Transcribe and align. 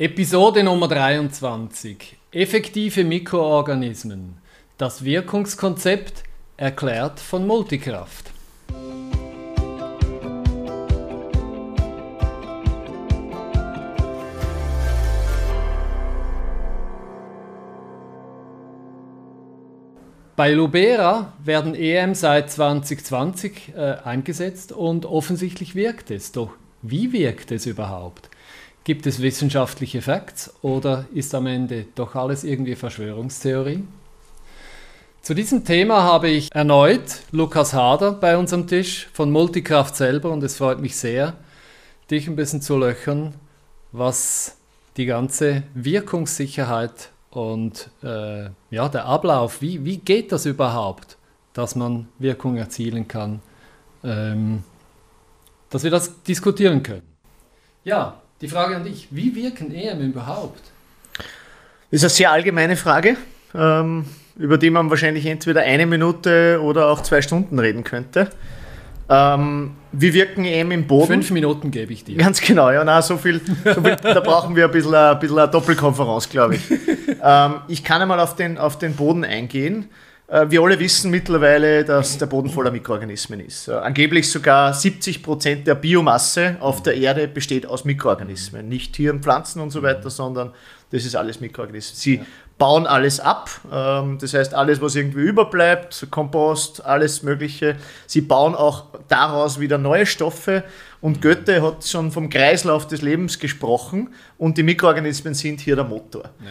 Episode 0.00 0.62
Nummer 0.62 0.86
23. 0.86 2.16
Effektive 2.30 3.02
Mikroorganismen. 3.02 4.36
Das 4.76 5.02
Wirkungskonzept 5.02 6.22
erklärt 6.56 7.18
von 7.18 7.44
Multikraft. 7.44 8.30
Bei 20.36 20.52
Lubera 20.52 21.32
werden 21.42 21.74
EM 21.74 22.14
seit 22.14 22.52
2020 22.52 23.72
äh, 23.74 23.96
eingesetzt 24.04 24.70
und 24.70 25.06
offensichtlich 25.06 25.74
wirkt 25.74 26.12
es. 26.12 26.30
Doch 26.30 26.52
wie 26.82 27.12
wirkt 27.12 27.50
es 27.50 27.66
überhaupt? 27.66 28.27
Gibt 28.88 29.06
es 29.06 29.20
wissenschaftliche 29.20 30.00
Facts 30.00 30.50
oder 30.62 31.04
ist 31.12 31.34
am 31.34 31.46
Ende 31.46 31.84
doch 31.94 32.14
alles 32.14 32.42
irgendwie 32.42 32.74
Verschwörungstheorie? 32.74 33.84
Zu 35.20 35.34
diesem 35.34 35.62
Thema 35.62 36.04
habe 36.04 36.30
ich 36.30 36.50
erneut 36.54 37.20
Lukas 37.30 37.74
Hader 37.74 38.12
bei 38.12 38.38
unserem 38.38 38.66
Tisch 38.66 39.06
von 39.12 39.30
Multikraft 39.30 39.94
selber 39.94 40.30
und 40.30 40.42
es 40.42 40.56
freut 40.56 40.80
mich 40.80 40.96
sehr, 40.96 41.34
dich 42.10 42.28
ein 42.28 42.36
bisschen 42.36 42.62
zu 42.62 42.78
löchern, 42.78 43.34
was 43.92 44.56
die 44.96 45.04
ganze 45.04 45.64
Wirkungssicherheit 45.74 47.10
und 47.28 47.90
äh, 48.02 48.48
ja, 48.70 48.88
der 48.88 49.04
Ablauf, 49.04 49.60
wie, 49.60 49.84
wie 49.84 49.98
geht 49.98 50.32
das 50.32 50.46
überhaupt, 50.46 51.18
dass 51.52 51.76
man 51.76 52.08
Wirkung 52.18 52.56
erzielen 52.56 53.06
kann, 53.06 53.42
ähm, 54.02 54.64
dass 55.68 55.84
wir 55.84 55.90
das 55.90 56.22
diskutieren 56.22 56.82
können. 56.82 57.02
Ja, 57.84 58.22
die 58.40 58.48
Frage 58.48 58.76
an 58.76 58.84
dich, 58.84 59.08
wie 59.10 59.34
wirken 59.34 59.74
EM 59.74 60.00
überhaupt? 60.00 60.60
Das 61.90 62.02
ist 62.02 62.02
eine 62.04 62.10
sehr 62.10 62.32
allgemeine 62.32 62.76
Frage, 62.76 63.16
ähm, 63.54 64.04
über 64.36 64.58
die 64.58 64.70
man 64.70 64.90
wahrscheinlich 64.90 65.26
entweder 65.26 65.62
eine 65.62 65.86
Minute 65.86 66.60
oder 66.62 66.88
auch 66.88 67.02
zwei 67.02 67.22
Stunden 67.22 67.58
reden 67.58 67.82
könnte. 67.82 68.30
Ähm, 69.10 69.72
wie 69.92 70.12
wirken 70.12 70.44
EM 70.44 70.70
im 70.70 70.86
Boden? 70.86 71.06
Fünf 71.06 71.30
Minuten 71.30 71.70
gebe 71.70 71.92
ich 71.94 72.04
dir. 72.04 72.18
Ganz 72.18 72.42
genau, 72.42 72.70
ja, 72.70 72.84
na, 72.84 73.00
so 73.00 73.16
viel, 73.16 73.40
so 73.64 73.80
viel 73.80 73.96
da 73.96 74.20
brauchen 74.20 74.54
wir 74.54 74.66
ein 74.66 74.70
bisschen, 74.70 74.94
ein 74.94 75.18
bisschen 75.18 75.38
eine 75.38 75.50
Doppelkonferenz, 75.50 76.28
glaube 76.28 76.56
ich. 76.56 76.70
ähm, 77.22 77.54
ich 77.68 77.82
kann 77.82 78.02
einmal 78.02 78.20
auf 78.20 78.36
den, 78.36 78.58
auf 78.58 78.78
den 78.78 78.94
Boden 78.94 79.24
eingehen. 79.24 79.88
Äh, 80.28 80.50
wir 80.50 80.60
alle 80.62 80.78
wissen 80.78 81.10
mittlerweile, 81.10 81.84
dass 81.84 82.18
der 82.18 82.26
Boden 82.26 82.50
voller 82.50 82.70
Mikroorganismen 82.70 83.40
ist. 83.40 83.68
Äh, 83.68 83.72
angeblich 83.72 84.30
sogar 84.30 84.74
70 84.74 85.22
Prozent 85.22 85.66
der 85.66 85.74
Biomasse 85.74 86.56
auf 86.60 86.82
der 86.82 86.96
Erde 86.96 87.26
besteht 87.26 87.66
aus 87.66 87.84
Mikroorganismen. 87.84 88.68
Nicht 88.68 88.92
Tieren, 88.92 89.22
Pflanzen 89.22 89.60
und 89.60 89.70
so 89.70 89.82
weiter, 89.82 90.10
sondern 90.10 90.52
das 90.90 91.04
ist 91.04 91.16
alles 91.16 91.40
Mikroorganismen. 91.40 91.96
Sie 91.96 92.14
ja. 92.16 92.26
bauen 92.58 92.86
alles 92.86 93.20
ab, 93.20 93.50
ähm, 93.72 94.18
das 94.20 94.34
heißt 94.34 94.52
alles, 94.52 94.82
was 94.82 94.96
irgendwie 94.96 95.20
überbleibt, 95.20 96.08
Kompost, 96.10 96.84
alles 96.84 97.22
Mögliche. 97.22 97.76
Sie 98.06 98.20
bauen 98.20 98.54
auch 98.54 98.84
daraus 99.08 99.58
wieder 99.58 99.78
neue 99.78 100.04
Stoffe 100.04 100.62
und 101.00 101.22
Goethe 101.22 101.62
hat 101.62 101.86
schon 101.86 102.10
vom 102.12 102.28
Kreislauf 102.28 102.86
des 102.86 103.00
Lebens 103.00 103.38
gesprochen 103.38 104.12
und 104.36 104.58
die 104.58 104.62
Mikroorganismen 104.62 105.32
sind 105.32 105.60
hier 105.60 105.76
der 105.76 105.84
Motor. 105.84 106.24
Ja. 106.40 106.50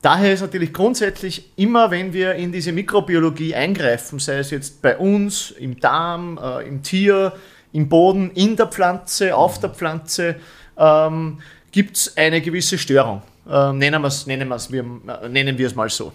Daher 0.00 0.32
ist 0.32 0.42
natürlich 0.42 0.72
grundsätzlich 0.72 1.50
immer, 1.56 1.90
wenn 1.90 2.12
wir 2.12 2.34
in 2.34 2.52
diese 2.52 2.70
Mikrobiologie 2.70 3.54
eingreifen, 3.54 4.20
sei 4.20 4.38
es 4.38 4.50
jetzt 4.50 4.80
bei 4.80 4.96
uns, 4.96 5.50
im 5.50 5.80
Darm, 5.80 6.38
äh, 6.40 6.68
im 6.68 6.82
Tier, 6.82 7.32
im 7.72 7.88
Boden, 7.88 8.30
in 8.30 8.54
der 8.56 8.68
Pflanze, 8.68 9.34
auf 9.34 9.58
der 9.58 9.70
Pflanze, 9.70 10.36
ähm, 10.76 11.38
gibt 11.72 11.96
es 11.96 12.16
eine 12.16 12.40
gewisse 12.40 12.78
Störung. 12.78 13.22
Äh, 13.48 13.72
nennen, 13.72 14.02
nennen, 14.26 14.50
wir, 14.70 14.84
nennen 15.28 15.58
wir 15.58 15.66
es 15.66 15.74
mal 15.74 15.88
so. 15.88 16.12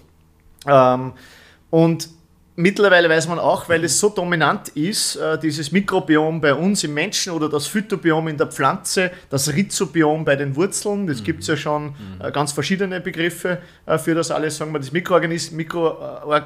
Ähm, 0.66 1.12
und 1.70 2.10
Mittlerweile 2.56 3.10
weiß 3.10 3.28
man 3.30 3.40
auch, 3.40 3.68
weil 3.68 3.84
es 3.84 4.00
so 4.00 4.10
dominant 4.10 4.70
ist, 4.70 5.16
äh, 5.16 5.40
dieses 5.40 5.72
Mikrobiom 5.72 6.40
bei 6.40 6.54
uns 6.54 6.84
im 6.84 6.94
Menschen 6.94 7.34
oder 7.34 7.50
das 7.50 7.66
Phytobiom 7.66 8.28
in 8.28 8.38
der 8.38 8.46
Pflanze, 8.46 9.10
das 9.32 9.52
Rhizobiom 9.52 10.24
bei 10.24 10.36
den 10.36 10.56
Wurzeln, 10.56 11.08
das 11.08 11.22
mhm. 11.22 11.24
gibt 11.24 11.42
es 11.42 11.48
ja 11.48 11.58
schon 11.58 11.86
mhm. 11.86 12.22
Äh, 12.22 12.32
ganz 12.32 12.52
verschiedene 12.52 13.02
Begriffe 13.02 13.60
äh, 13.88 13.98
für 13.98 14.14
das 14.14 14.30
alles, 14.30 14.58
sagen 14.58 14.72
wir, 14.72 14.78
das 14.78 14.92
Mikroorganismus, 14.92 15.58
Mikro, 15.58 15.98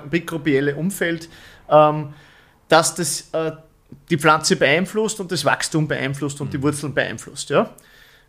mikrobielle 0.10 0.76
Umfeld, 0.76 1.28
ähm, 1.70 2.14
dass 2.70 2.96
das 2.96 3.30
die 4.10 4.18
Pflanze 4.18 4.58
beeinflusst 4.58 5.20
und 5.22 5.32
das 5.32 5.46
Wachstum 5.46 5.88
beeinflusst 5.88 6.40
und 6.42 6.54
die 6.54 6.58
mhm. 6.58 6.64
Wurzeln 6.64 6.94
beeinflusst. 6.94 7.50
Ja? 7.50 7.70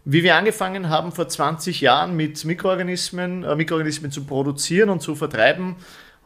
Wie 0.04 0.22
wir 0.22 0.36
angefangen 0.36 0.88
haben 0.88 1.12
vor 1.12 1.28
20 1.28 1.80
Jahren 1.80 2.16
mit 2.16 2.44
Mikroorganismen, 2.44 3.40
Mikroorganismen 3.56 4.10
zu 4.12 4.24
produzieren 4.24 4.90
und 4.90 5.00
zu 5.00 5.16
vertreiben, 5.16 5.76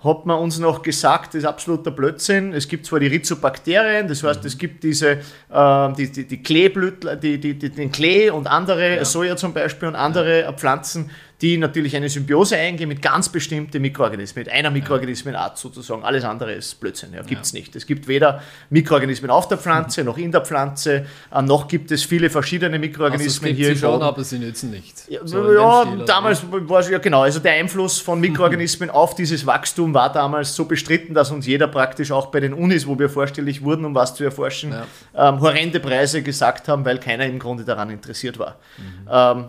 hat 0.04 0.26
man 0.26 0.38
uns 0.38 0.58
noch 0.58 0.82
gesagt, 0.82 1.28
das 1.28 1.42
ist 1.42 1.44
absoluter 1.44 1.90
Blödsinn. 1.90 2.52
Es 2.52 2.66
gibt 2.66 2.86
zwar 2.86 2.98
die 2.98 3.06
Rhizobakterien, 3.06 4.08
das 4.08 4.22
heißt, 4.22 4.44
es 4.44 4.58
gibt 4.58 4.82
diese, 4.82 5.18
äh, 5.50 5.92
die, 5.96 6.10
die, 6.10 6.26
die 6.26 6.42
Kleeblütler, 6.42 7.16
die, 7.16 7.38
die, 7.38 7.54
die, 7.54 7.70
den 7.70 7.92
Klee 7.92 8.30
und 8.30 8.46
andere, 8.48 8.96
ja. 8.96 9.04
Soja 9.04 9.36
zum 9.36 9.52
Beispiel 9.52 9.88
und 9.88 9.94
andere 9.94 10.40
ja. 10.42 10.52
Pflanzen, 10.52 11.10
die 11.42 11.58
natürlich 11.58 11.97
eine 11.97 12.08
Symbiose 12.08 12.56
eingehen 12.56 12.88
mit 12.88 13.03
ganz 13.03 13.28
bestimmten 13.28 13.82
Mikroorganismen, 13.82 14.44
mit 14.44 14.53
einer 14.53 14.70
Mikroorganismenart 14.70 15.58
sozusagen. 15.58 16.04
Alles 16.04 16.25
andere 16.25 16.53
ist 16.53 16.78
Blödsinn, 16.78 17.12
ja, 17.14 17.22
gibt 17.22 17.42
es 17.42 17.53
ja. 17.53 17.58
nicht. 17.58 17.75
Es 17.75 17.84
gibt 17.84 18.06
weder 18.06 18.41
Mikroorganismen 18.70 19.28
auf 19.28 19.48
der 19.48 19.58
Pflanze 19.58 20.04
noch 20.04 20.19
in 20.19 20.31
der 20.31 20.42
Pflanze, 20.42 21.04
äh, 21.34 21.42
noch 21.42 21.66
gibt 21.66 21.91
es 21.91 22.04
viele 22.04 22.31
verschiedene 22.31 22.78
Mikroorganismen 22.78 23.50
also 23.50 23.56
hier. 23.56 23.75
Sie 23.75 23.81
schon, 23.81 24.00
aber 24.00 24.22
sie 24.22 24.38
nützen 24.38 24.70
nichts. 24.70 25.06
Ja, 25.08 25.20
so 25.25 25.52
ja 25.52 25.84
damals 26.06 26.44
war 26.48 26.78
es 26.78 26.88
ja 26.88 26.98
genau. 26.98 27.22
Also 27.22 27.41
der 27.41 27.54
Einfluss 27.54 27.98
von 27.98 28.20
Mikroorganismen 28.20 28.88
auf 28.88 29.16
dieses 29.16 29.44
Wachstum 29.44 29.92
war 29.94 30.12
damals 30.12 30.54
so 30.54 30.66
bestritten, 30.66 31.12
dass 31.12 31.32
uns 31.32 31.47
jeder 31.47 31.66
praktisch 31.66 32.12
auch 32.12 32.26
bei 32.26 32.38
den 32.38 32.52
Unis, 32.52 32.86
wo 32.86 32.97
wir 32.97 33.10
vorstellig 33.10 33.64
wurden, 33.64 33.84
um 33.84 33.97
was 33.97 34.14
zu 34.14 34.22
erforschen, 34.22 34.72
ähm, 35.16 35.41
horrende 35.41 35.81
Preise 35.81 36.22
gesagt 36.22 36.69
haben, 36.69 36.84
weil 36.84 36.98
keiner 36.98 37.26
im 37.26 37.41
Grunde 37.41 37.64
daran 37.64 37.91
interessiert 37.91 38.38
war. 38.38 38.58
Mhm. 38.78 39.08
Ähm, 39.10 39.44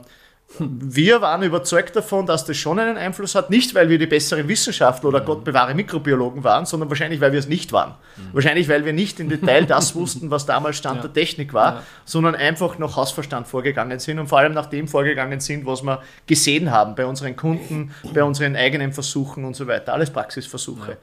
wir 0.60 1.22
waren 1.22 1.44
überzeugt 1.44 1.96
davon, 1.96 2.26
dass 2.26 2.46
das 2.46 2.58
schon 2.58 2.80
einen 2.80 2.98
Einfluss 2.98 3.36
hat, 3.36 3.50
nicht 3.50 3.74
weil 3.74 3.90
wir 3.90 3.98
die 3.98 4.06
besseren 4.06 4.48
Wissenschaftler 4.48 5.10
oder 5.10 5.22
mhm. 5.22 5.26
Gott 5.26 5.44
bewahre 5.44 5.74
Mikrobiologen 5.74 6.44
waren, 6.44 6.66
sondern 6.66 6.90
wahrscheinlich, 6.90 7.22
weil 7.22 7.32
wir 7.32 7.40
es 7.40 7.48
nicht 7.48 7.72
waren. 7.72 7.96
Mhm. 8.18 8.34
Wahrscheinlich, 8.34 8.70
weil 8.70 8.86
wir 8.86 8.94
nicht 8.94 9.20
im 9.20 9.30
Detail 9.30 9.66
das 9.66 9.96
wussten, 9.96 10.30
was 10.32 10.46
damals 10.46 10.78
Stand 10.78 10.98
ja. 10.98 11.02
der 11.04 11.14
Technik 11.14 11.54
war, 11.54 11.76
ja. 11.76 11.84
sondern 12.06 12.36
einfach 12.36 12.78
nach 12.78 12.96
Hausverstand 12.96 13.48
vorgegangen 13.48 14.00
sind 14.00 14.20
und 14.20 14.28
vor 14.28 14.40
allem 14.40 14.54
nach 14.54 14.68
dem 14.68 14.88
vorgegangen 14.88 15.40
sind, 15.40 15.66
was 15.66 15.82
wir 15.84 16.02
gesehen 16.28 16.72
haben 16.72 16.96
bei 16.96 17.06
unseren 17.06 17.36
Kunden, 17.36 17.92
bei 18.14 18.24
unseren 18.24 18.56
eigenen 18.56 18.94
Versuchen 18.94 19.46
und 19.46 19.56
so 19.56 19.68
weiter. 19.68 19.94
Alles 19.94 20.12
Praxisversuche. 20.12 20.98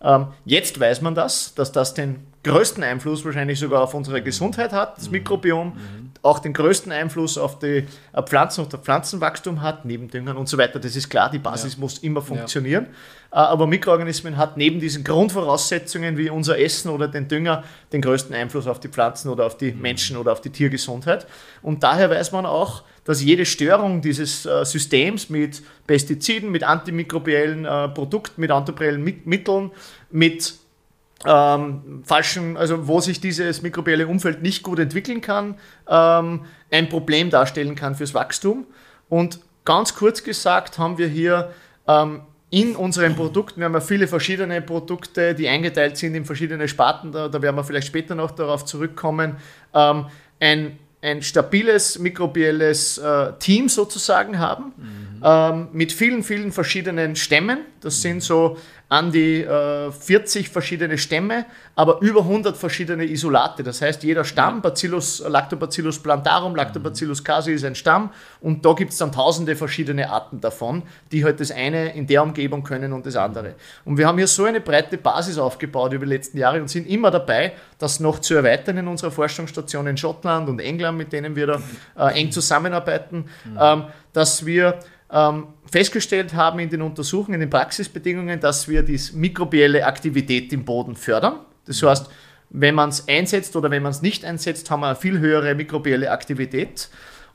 Ja. 0.00 0.16
Ähm, 0.16 0.26
jetzt 0.44 0.78
weiß 0.78 1.00
man 1.00 1.14
das, 1.14 1.54
dass 1.54 1.72
das 1.72 1.94
den 1.94 2.31
größten 2.44 2.82
Einfluss 2.82 3.24
wahrscheinlich 3.24 3.58
sogar 3.58 3.82
auf 3.82 3.94
unsere 3.94 4.22
Gesundheit 4.22 4.72
hat, 4.72 4.96
das 4.96 5.06
mhm. 5.06 5.12
Mikrobiom, 5.12 5.68
mhm. 5.68 6.10
auch 6.22 6.40
den 6.40 6.52
größten 6.52 6.90
Einfluss 6.90 7.38
auf 7.38 7.58
die 7.58 7.86
Pflanzen 8.26 8.64
und 8.64 8.72
das 8.72 8.80
Pflanzenwachstum 8.80 9.62
hat, 9.62 9.84
neben 9.84 10.08
Düngern 10.08 10.36
und 10.36 10.48
so 10.48 10.58
weiter. 10.58 10.80
Das 10.80 10.96
ist 10.96 11.08
klar, 11.08 11.30
die 11.30 11.38
Basis 11.38 11.74
ja. 11.74 11.80
muss 11.80 11.98
immer 11.98 12.20
funktionieren. 12.20 12.88
Ja. 13.32 13.44
Äh, 13.44 13.46
aber 13.46 13.66
Mikroorganismen 13.66 14.36
hat 14.36 14.56
neben 14.56 14.80
diesen 14.80 15.04
Grundvoraussetzungen 15.04 16.16
wie 16.16 16.30
unser 16.30 16.58
Essen 16.58 16.90
oder 16.90 17.06
den 17.06 17.28
Dünger 17.28 17.62
den 17.92 18.02
größten 18.02 18.34
Einfluss 18.34 18.66
auf 18.66 18.80
die 18.80 18.88
Pflanzen 18.88 19.28
oder 19.28 19.46
auf 19.46 19.56
die 19.56 19.72
mhm. 19.72 19.80
Menschen 19.80 20.16
oder 20.16 20.32
auf 20.32 20.40
die 20.40 20.50
Tiergesundheit. 20.50 21.26
Und 21.62 21.84
daher 21.84 22.10
weiß 22.10 22.32
man 22.32 22.44
auch, 22.44 22.82
dass 23.04 23.22
jede 23.22 23.46
Störung 23.46 24.00
dieses 24.00 24.46
äh, 24.46 24.64
Systems 24.64 25.28
mit 25.30 25.62
Pestiziden, 25.86 26.50
mit 26.50 26.64
antimikrobiellen 26.64 27.64
äh, 27.64 27.88
Produkten, 27.88 28.40
mit 28.40 28.50
antimikrobiellen 28.50 29.02
Mitteln, 29.24 29.70
mit 30.10 30.61
ähm, 31.26 32.02
falschen, 32.04 32.56
also 32.56 32.88
wo 32.88 33.00
sich 33.00 33.20
dieses 33.20 33.62
mikrobielle 33.62 34.06
Umfeld 34.06 34.42
nicht 34.42 34.62
gut 34.62 34.78
entwickeln 34.78 35.20
kann, 35.20 35.56
ähm, 35.88 36.42
ein 36.70 36.88
Problem 36.88 37.30
darstellen 37.30 37.74
kann 37.74 37.94
fürs 37.94 38.14
Wachstum. 38.14 38.66
Und 39.08 39.40
ganz 39.64 39.94
kurz 39.94 40.24
gesagt 40.24 40.78
haben 40.78 40.98
wir 40.98 41.08
hier 41.08 41.52
ähm, 41.86 42.22
in 42.50 42.76
unseren 42.76 43.16
Produkten, 43.16 43.60
wir 43.60 43.66
haben 43.66 43.74
ja 43.74 43.80
viele 43.80 44.06
verschiedene 44.06 44.60
Produkte, 44.60 45.34
die 45.34 45.48
eingeteilt 45.48 45.96
sind 45.96 46.14
in 46.14 46.24
verschiedene 46.24 46.68
Sparten, 46.68 47.12
da, 47.12 47.28
da 47.28 47.40
werden 47.40 47.56
wir 47.56 47.64
vielleicht 47.64 47.86
später 47.86 48.14
noch 48.14 48.30
darauf 48.32 48.64
zurückkommen, 48.64 49.36
ähm, 49.74 50.06
ein 50.38 50.78
ein 51.02 51.20
stabiles 51.20 51.98
mikrobielles 51.98 52.98
äh, 52.98 53.32
Team 53.40 53.68
sozusagen 53.68 54.38
haben, 54.38 54.72
mhm. 54.76 55.22
ähm, 55.24 55.68
mit 55.72 55.92
vielen, 55.92 56.22
vielen 56.22 56.52
verschiedenen 56.52 57.16
Stämmen, 57.16 57.58
Das 57.80 58.00
sind 58.00 58.22
so 58.22 58.56
an 58.92 59.10
die 59.10 59.40
äh, 59.40 59.90
40 59.90 60.50
verschiedene 60.50 60.98
Stämme, 60.98 61.46
aber 61.74 62.02
über 62.02 62.20
100 62.20 62.58
verschiedene 62.58 63.04
Isolate. 63.04 63.62
Das 63.62 63.80
heißt, 63.80 64.02
jeder 64.02 64.22
Stamm, 64.22 64.60
Bacillus, 64.60 65.24
Lactobacillus 65.26 65.98
plantarum, 65.98 66.54
Lactobacillus 66.54 67.24
casei 67.24 67.52
ist 67.52 67.64
ein 67.64 67.74
Stamm 67.74 68.10
und 68.42 68.66
da 68.66 68.74
gibt 68.74 68.92
es 68.92 68.98
dann 68.98 69.10
tausende 69.10 69.56
verschiedene 69.56 70.10
Arten 70.10 70.42
davon, 70.42 70.82
die 71.10 71.24
halt 71.24 71.40
das 71.40 71.50
eine 71.50 71.94
in 71.94 72.06
der 72.06 72.22
Umgebung 72.22 72.64
können 72.64 72.92
und 72.92 73.06
das 73.06 73.16
andere. 73.16 73.54
Und 73.86 73.96
wir 73.96 74.06
haben 74.06 74.18
hier 74.18 74.26
so 74.26 74.44
eine 74.44 74.60
breite 74.60 74.98
Basis 74.98 75.38
aufgebaut 75.38 75.94
über 75.94 76.04
die 76.04 76.12
letzten 76.12 76.36
Jahre 76.36 76.60
und 76.60 76.68
sind 76.68 76.86
immer 76.86 77.10
dabei, 77.10 77.54
das 77.78 77.98
noch 77.98 78.18
zu 78.18 78.34
erweitern 78.34 78.76
in 78.76 78.88
unserer 78.88 79.10
Forschungsstation 79.10 79.86
in 79.86 79.96
Schottland 79.96 80.50
und 80.50 80.60
England, 80.60 80.98
mit 80.98 81.14
denen 81.14 81.34
wir 81.34 81.46
da 81.46 81.62
äh, 81.98 82.20
eng 82.20 82.30
zusammenarbeiten, 82.30 83.24
mhm. 83.46 83.58
ähm, 83.58 83.84
dass 84.12 84.44
wir 84.44 84.80
ähm, 85.12 85.48
festgestellt 85.70 86.34
haben 86.34 86.58
in 86.58 86.70
den 86.70 86.82
Untersuchungen, 86.82 87.34
in 87.34 87.40
den 87.40 87.50
Praxisbedingungen, 87.50 88.40
dass 88.40 88.68
wir 88.68 88.82
die 88.82 89.00
mikrobielle 89.12 89.86
Aktivität 89.86 90.52
im 90.52 90.64
Boden 90.64 90.96
fördern. 90.96 91.40
Das 91.66 91.82
heißt, 91.82 92.08
wenn 92.50 92.74
man 92.74 92.90
es 92.90 93.08
einsetzt 93.08 93.56
oder 93.56 93.70
wenn 93.70 93.82
man 93.82 93.92
es 93.92 94.02
nicht 94.02 94.24
einsetzt, 94.24 94.70
haben 94.70 94.80
wir 94.80 94.88
eine 94.88 94.96
viel 94.96 95.18
höhere 95.18 95.54
mikrobielle 95.54 96.10
Aktivität. 96.10 96.88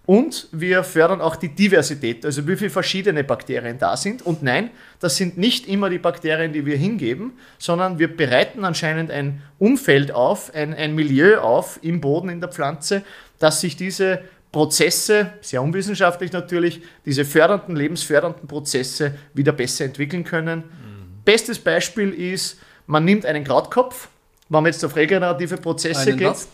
Und 0.05 0.47
wir 0.53 0.85
fördern 0.85 1.19
auch 1.19 1.35
die 1.35 1.49
Diversität, 1.49 2.25
also 2.25 2.47
wie 2.47 2.55
viele 2.55 2.69
verschiedene 2.69 3.25
Bakterien 3.25 3.77
da 3.77 3.97
sind. 3.97 4.25
Und 4.25 4.41
nein, 4.41 4.69
das 5.01 5.17
sind 5.17 5.37
nicht 5.37 5.67
immer 5.67 5.89
die 5.89 5.97
Bakterien, 5.97 6.53
die 6.53 6.65
wir 6.65 6.77
hingeben, 6.77 7.33
sondern 7.57 7.99
wir 7.99 8.15
bereiten 8.15 8.63
anscheinend 8.63 9.11
ein 9.11 9.41
Umfeld 9.59 10.13
auf, 10.13 10.55
ein, 10.55 10.73
ein 10.73 10.95
Milieu 10.95 11.39
auf 11.39 11.79
im 11.81 11.99
Boden, 11.99 12.29
in 12.29 12.39
der 12.39 12.49
Pflanze, 12.49 13.03
dass 13.37 13.59
sich 13.59 13.75
diese 13.75 14.21
Prozesse, 14.51 15.33
sehr 15.41 15.61
unwissenschaftlich 15.61 16.31
natürlich, 16.31 16.81
diese 17.05 17.25
fördernden, 17.25 17.75
lebensfördernden 17.75 18.47
Prozesse 18.47 19.15
wieder 19.33 19.51
besser 19.51 19.85
entwickeln 19.85 20.23
können. 20.23 20.59
Mhm. 20.59 21.23
Bestes 21.25 21.59
Beispiel 21.59 22.11
ist, 22.11 22.59
man 22.85 23.03
nimmt 23.05 23.25
einen 23.25 23.43
Krautkopf, 23.43 24.07
wenn 24.49 24.63
man 24.63 24.71
jetzt 24.71 24.83
auf 24.85 24.95
regenerative 24.95 25.57
Prozesse 25.57 26.09
einen 26.09 26.17
geht. 26.17 26.27
Was? 26.27 26.47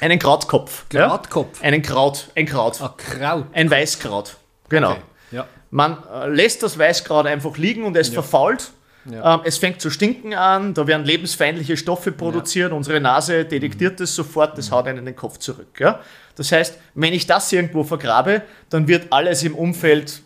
Einen 0.00 0.18
Krautkopf. 0.18 0.86
Krautkopf? 0.90 1.60
Ja? 1.60 1.68
Einen 1.68 1.82
Kraut. 1.82 2.28
Ein 2.34 2.46
Kraut. 2.46 2.80
Ein 2.80 2.96
Kraut. 2.96 3.46
Ein 3.52 3.70
Weißkraut. 3.70 4.36
Genau. 4.68 4.90
Okay. 4.90 5.00
Ja. 5.30 5.46
Man 5.70 5.98
äh, 6.12 6.28
lässt 6.28 6.62
das 6.62 6.78
Weißkraut 6.78 7.26
einfach 7.26 7.56
liegen 7.56 7.84
und 7.84 7.96
es 7.96 8.08
ja. 8.08 8.14
verfault. 8.14 8.72
Ja. 9.10 9.34
Ähm, 9.34 9.40
es 9.44 9.58
fängt 9.58 9.80
zu 9.80 9.88
stinken 9.90 10.34
an, 10.34 10.74
da 10.74 10.86
werden 10.86 11.06
lebensfeindliche 11.06 11.76
Stoffe 11.76 12.10
produziert, 12.10 12.72
unsere 12.72 13.00
Nase 13.00 13.44
detektiert 13.44 14.00
das 14.00 14.14
sofort, 14.14 14.58
das 14.58 14.72
haut 14.72 14.86
einen 14.86 14.98
in 14.98 15.04
den 15.04 15.16
Kopf 15.16 15.38
zurück. 15.38 15.78
Ja? 15.78 16.00
Das 16.36 16.52
heißt, 16.52 16.78
wenn 16.94 17.12
ich 17.12 17.26
das 17.26 17.52
irgendwo 17.52 17.82
vergrabe, 17.82 18.42
dann 18.70 18.86
wird 18.86 19.06
alles 19.10 19.42
im 19.42 19.54
Umfeld 19.54 20.22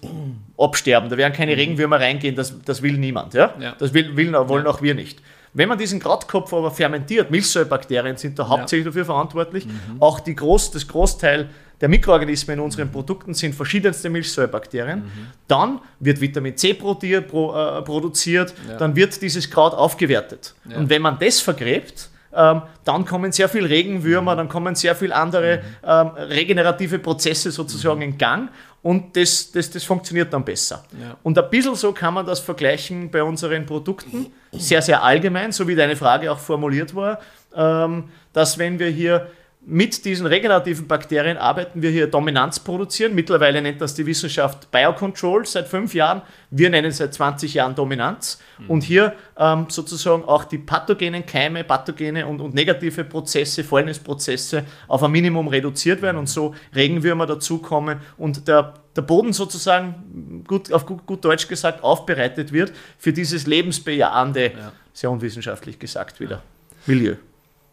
absterben. 0.59 1.09
Da 1.09 1.17
werden 1.17 1.33
keine 1.33 1.53
mhm. 1.53 1.59
Regenwürmer 1.59 2.01
reingehen, 2.01 2.37
das, 2.37 2.55
das 2.65 2.83
will 2.83 2.99
niemand. 2.99 3.35
Ja? 3.35 3.55
ja. 3.59 3.75
Das 3.79 3.95
will, 3.95 4.17
will, 4.17 4.33
wollen 4.33 4.65
ja. 4.65 4.71
auch 4.71 4.83
wir 4.83 4.95
nicht. 4.95 5.23
Wenn 5.53 5.69
man 5.69 5.79
diesen 5.79 5.99
Krautkopf 5.99 6.53
aber 6.53 6.71
fermentiert, 6.71 7.31
Milchsäurebakterien 7.31 8.17
sind 8.17 8.39
da 8.39 8.47
hauptsächlich 8.47 8.85
ja. 8.85 8.91
dafür 8.91 9.05
verantwortlich, 9.05 9.67
mhm. 9.67 10.01
auch 10.01 10.21
die 10.21 10.37
Groß, 10.37 10.71
das 10.71 10.87
Großteil 10.87 11.49
der 11.81 11.89
Mikroorganismen 11.89 12.59
in 12.59 12.65
unseren 12.65 12.89
mhm. 12.89 12.93
Produkten 12.93 13.35
sind 13.35 13.55
verschiedenste 13.55 14.11
Milchsäurebakterien. 14.11 15.01
Mhm. 15.01 15.27
Dann 15.49 15.81
wird 15.99 16.21
Vitamin 16.21 16.57
C 16.57 16.75
pro, 16.75 16.93
äh, 16.93 17.83
produziert, 17.83 18.55
dann 18.79 18.95
wird 18.95 19.21
dieses 19.23 19.51
Kraut 19.51 19.75
aufgewertet. 19.75 20.55
Und 20.77 20.89
wenn 20.91 21.03
man 21.03 21.19
das 21.19 21.41
vergräbt, 21.41 22.11
ähm, 22.35 22.63
dann 22.85 23.05
kommen 23.05 23.33
sehr 23.33 23.49
viele 23.49 23.69
Regenwürmer, 23.69 24.37
dann 24.37 24.49
kommen 24.49 24.75
sehr 24.75 24.95
viele 24.95 25.15
andere 25.15 25.63
ähm, 25.85 26.09
regenerative 26.17 26.99
Prozesse 26.99 27.51
sozusagen 27.51 28.03
in 28.03 28.19
Gang 28.19 28.51
und 28.83 29.17
das, 29.17 29.51
das, 29.53 29.71
das 29.71 29.85
funktioniert 29.85 30.33
dann 30.33 30.45
besser. 30.45 30.85
Ja. 31.01 31.17
Und 31.23 31.39
ein 31.39 31.51
bisschen 31.51 31.75
so 31.75 31.93
kann 31.93 32.15
man 32.15 32.27
das 32.27 32.41
vergleichen 32.41 33.11
bei 33.11 33.23
unseren 33.23 33.67
Produkten, 33.67 34.27
sehr, 34.53 34.81
sehr 34.83 35.03
allgemein, 35.03 35.53
so 35.53 35.67
wie 35.69 35.75
deine 35.75 35.97
Frage 35.97 36.31
auch 36.31 36.39
formuliert 36.39 36.95
war, 36.95 37.21
ähm, 37.55 38.05
dass 38.33 38.59
wenn 38.59 38.79
wir 38.79 38.89
hier 38.89 39.29
mit 39.63 40.07
diesen 40.07 40.27
regenerativen 40.27 40.89
Bakterien 40.89 41.37
arbeiten 41.37 41.83
wir 41.83 41.91
hier 41.91 42.07
Dominanz 42.07 42.59
produzieren. 42.61 43.15
Mittlerweile 43.15 43.61
nennt 43.61 43.81
das 43.81 43.95
die 43.95 44.07
Wissenschaft 44.07 44.71
Biocontrol 44.71 45.45
seit 45.45 45.69
fünf 45.69 45.95
Jahren. 45.95 46.23
Wir 46.51 46.71
nennen 46.71 46.91
seit 46.93 47.13
20 47.13 47.53
Jahren 47.53 47.75
Dominanz. 47.75 48.41
Mhm. 48.59 48.71
Und 48.71 48.83
hier 48.83 49.15
ähm, 49.37 49.67
sozusagen 49.69 50.25
auch 50.25 50.45
die 50.45 50.57
pathogenen 50.57 51.27
Keime, 51.27 51.63
pathogene 51.63 52.27
und, 52.27 52.41
und 52.41 52.55
negative 52.55 53.05
Prozesse, 53.05 53.63
Fäulnisprozesse 53.63 54.65
auf 54.89 55.03
ein 55.03 55.11
Minimum 55.11 55.47
reduziert 55.49 56.01
werden 56.01 56.17
und 56.17 56.29
so 56.29 56.55
Regenwürmer 56.75 57.27
dazukommen 57.27 58.01
und 58.17 58.49
der, 58.49 58.75
der 58.97 59.03
Boden 59.03 59.35
sozusagen, 59.35 60.43
gut, 60.49 60.73
auf 60.73 60.87
gut, 60.87 61.05
gut 61.05 61.23
Deutsch 61.23 61.49
gesagt, 61.49 61.85
aufbereitet 61.85 62.53
wird 62.53 62.73
für 62.97 63.13
dieses 63.13 63.47
lebensbejahende, 63.47 64.53
ja. 64.57 64.73
sehr 64.95 65.11
unwissenschaftlich 65.11 65.79
gesagt 65.79 66.19
wieder, 66.19 66.43
Milieu. 66.87 67.17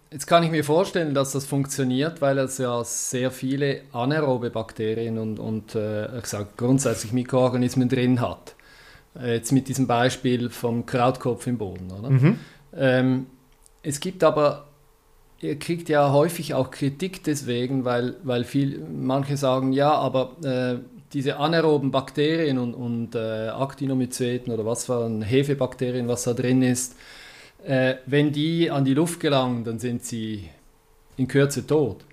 Jetzt 0.09 0.25
kann 0.25 0.41
ich 0.43 0.51
mir 0.51 0.63
vorstellen, 0.63 1.13
dass 1.13 1.33
das 1.33 1.45
funktioniert, 1.45 2.21
weil 2.21 2.37
es 2.37 2.57
ja 2.57 2.81
sehr 2.83 3.29
viele 3.29 3.81
anaerobe 3.91 4.49
Bakterien 4.49 5.17
und, 5.17 5.37
und 5.37 5.75
äh, 5.75 6.17
ich 6.19 6.25
sag, 6.27 6.55
grundsätzlich 6.55 7.11
Mikroorganismen 7.11 7.89
drin 7.89 8.21
hat. 8.21 8.55
Äh, 9.19 9.35
jetzt 9.35 9.51
mit 9.51 9.67
diesem 9.67 9.85
Beispiel 9.85 10.49
vom 10.49 10.85
Krautkopf 10.85 11.45
im 11.47 11.57
Boden. 11.57 11.91
Oder? 11.91 12.09
Mhm. 12.09 12.39
Ähm, 12.73 13.25
es 13.83 13.99
gibt 13.99 14.23
aber, 14.23 14.67
ihr 15.41 15.59
kriegt 15.59 15.89
ja 15.89 16.11
häufig 16.11 16.53
auch 16.53 16.71
Kritik 16.71 17.23
deswegen, 17.25 17.83
weil, 17.83 18.15
weil 18.23 18.45
viel, 18.45 18.79
manche 18.79 19.35
sagen, 19.35 19.73
ja, 19.73 19.91
aber 19.91 20.37
äh, 20.43 20.79
diese 21.13 21.37
anaeroben 21.37 21.91
Bakterien 21.91 22.59
und, 22.59 22.73
und 22.73 23.15
äh, 23.15 23.49
Actinomyceten 23.49 24.53
oder 24.53 24.65
was 24.65 24.85
für 24.85 25.05
ein 25.05 25.21
Hefebakterien, 25.21 26.07
was 26.07 26.23
da 26.23 26.33
drin 26.33 26.61
ist, 26.61 26.95
äh, 27.65 27.95
wenn 28.05 28.31
die 28.31 28.69
an 28.71 28.85
die 28.85 28.93
Luft 28.93 29.19
gelangen, 29.19 29.63
dann 29.63 29.79
sind 29.79 30.03
sie 30.03 30.49
in 31.17 31.27
Kürze 31.27 31.65
tot. 31.65 32.03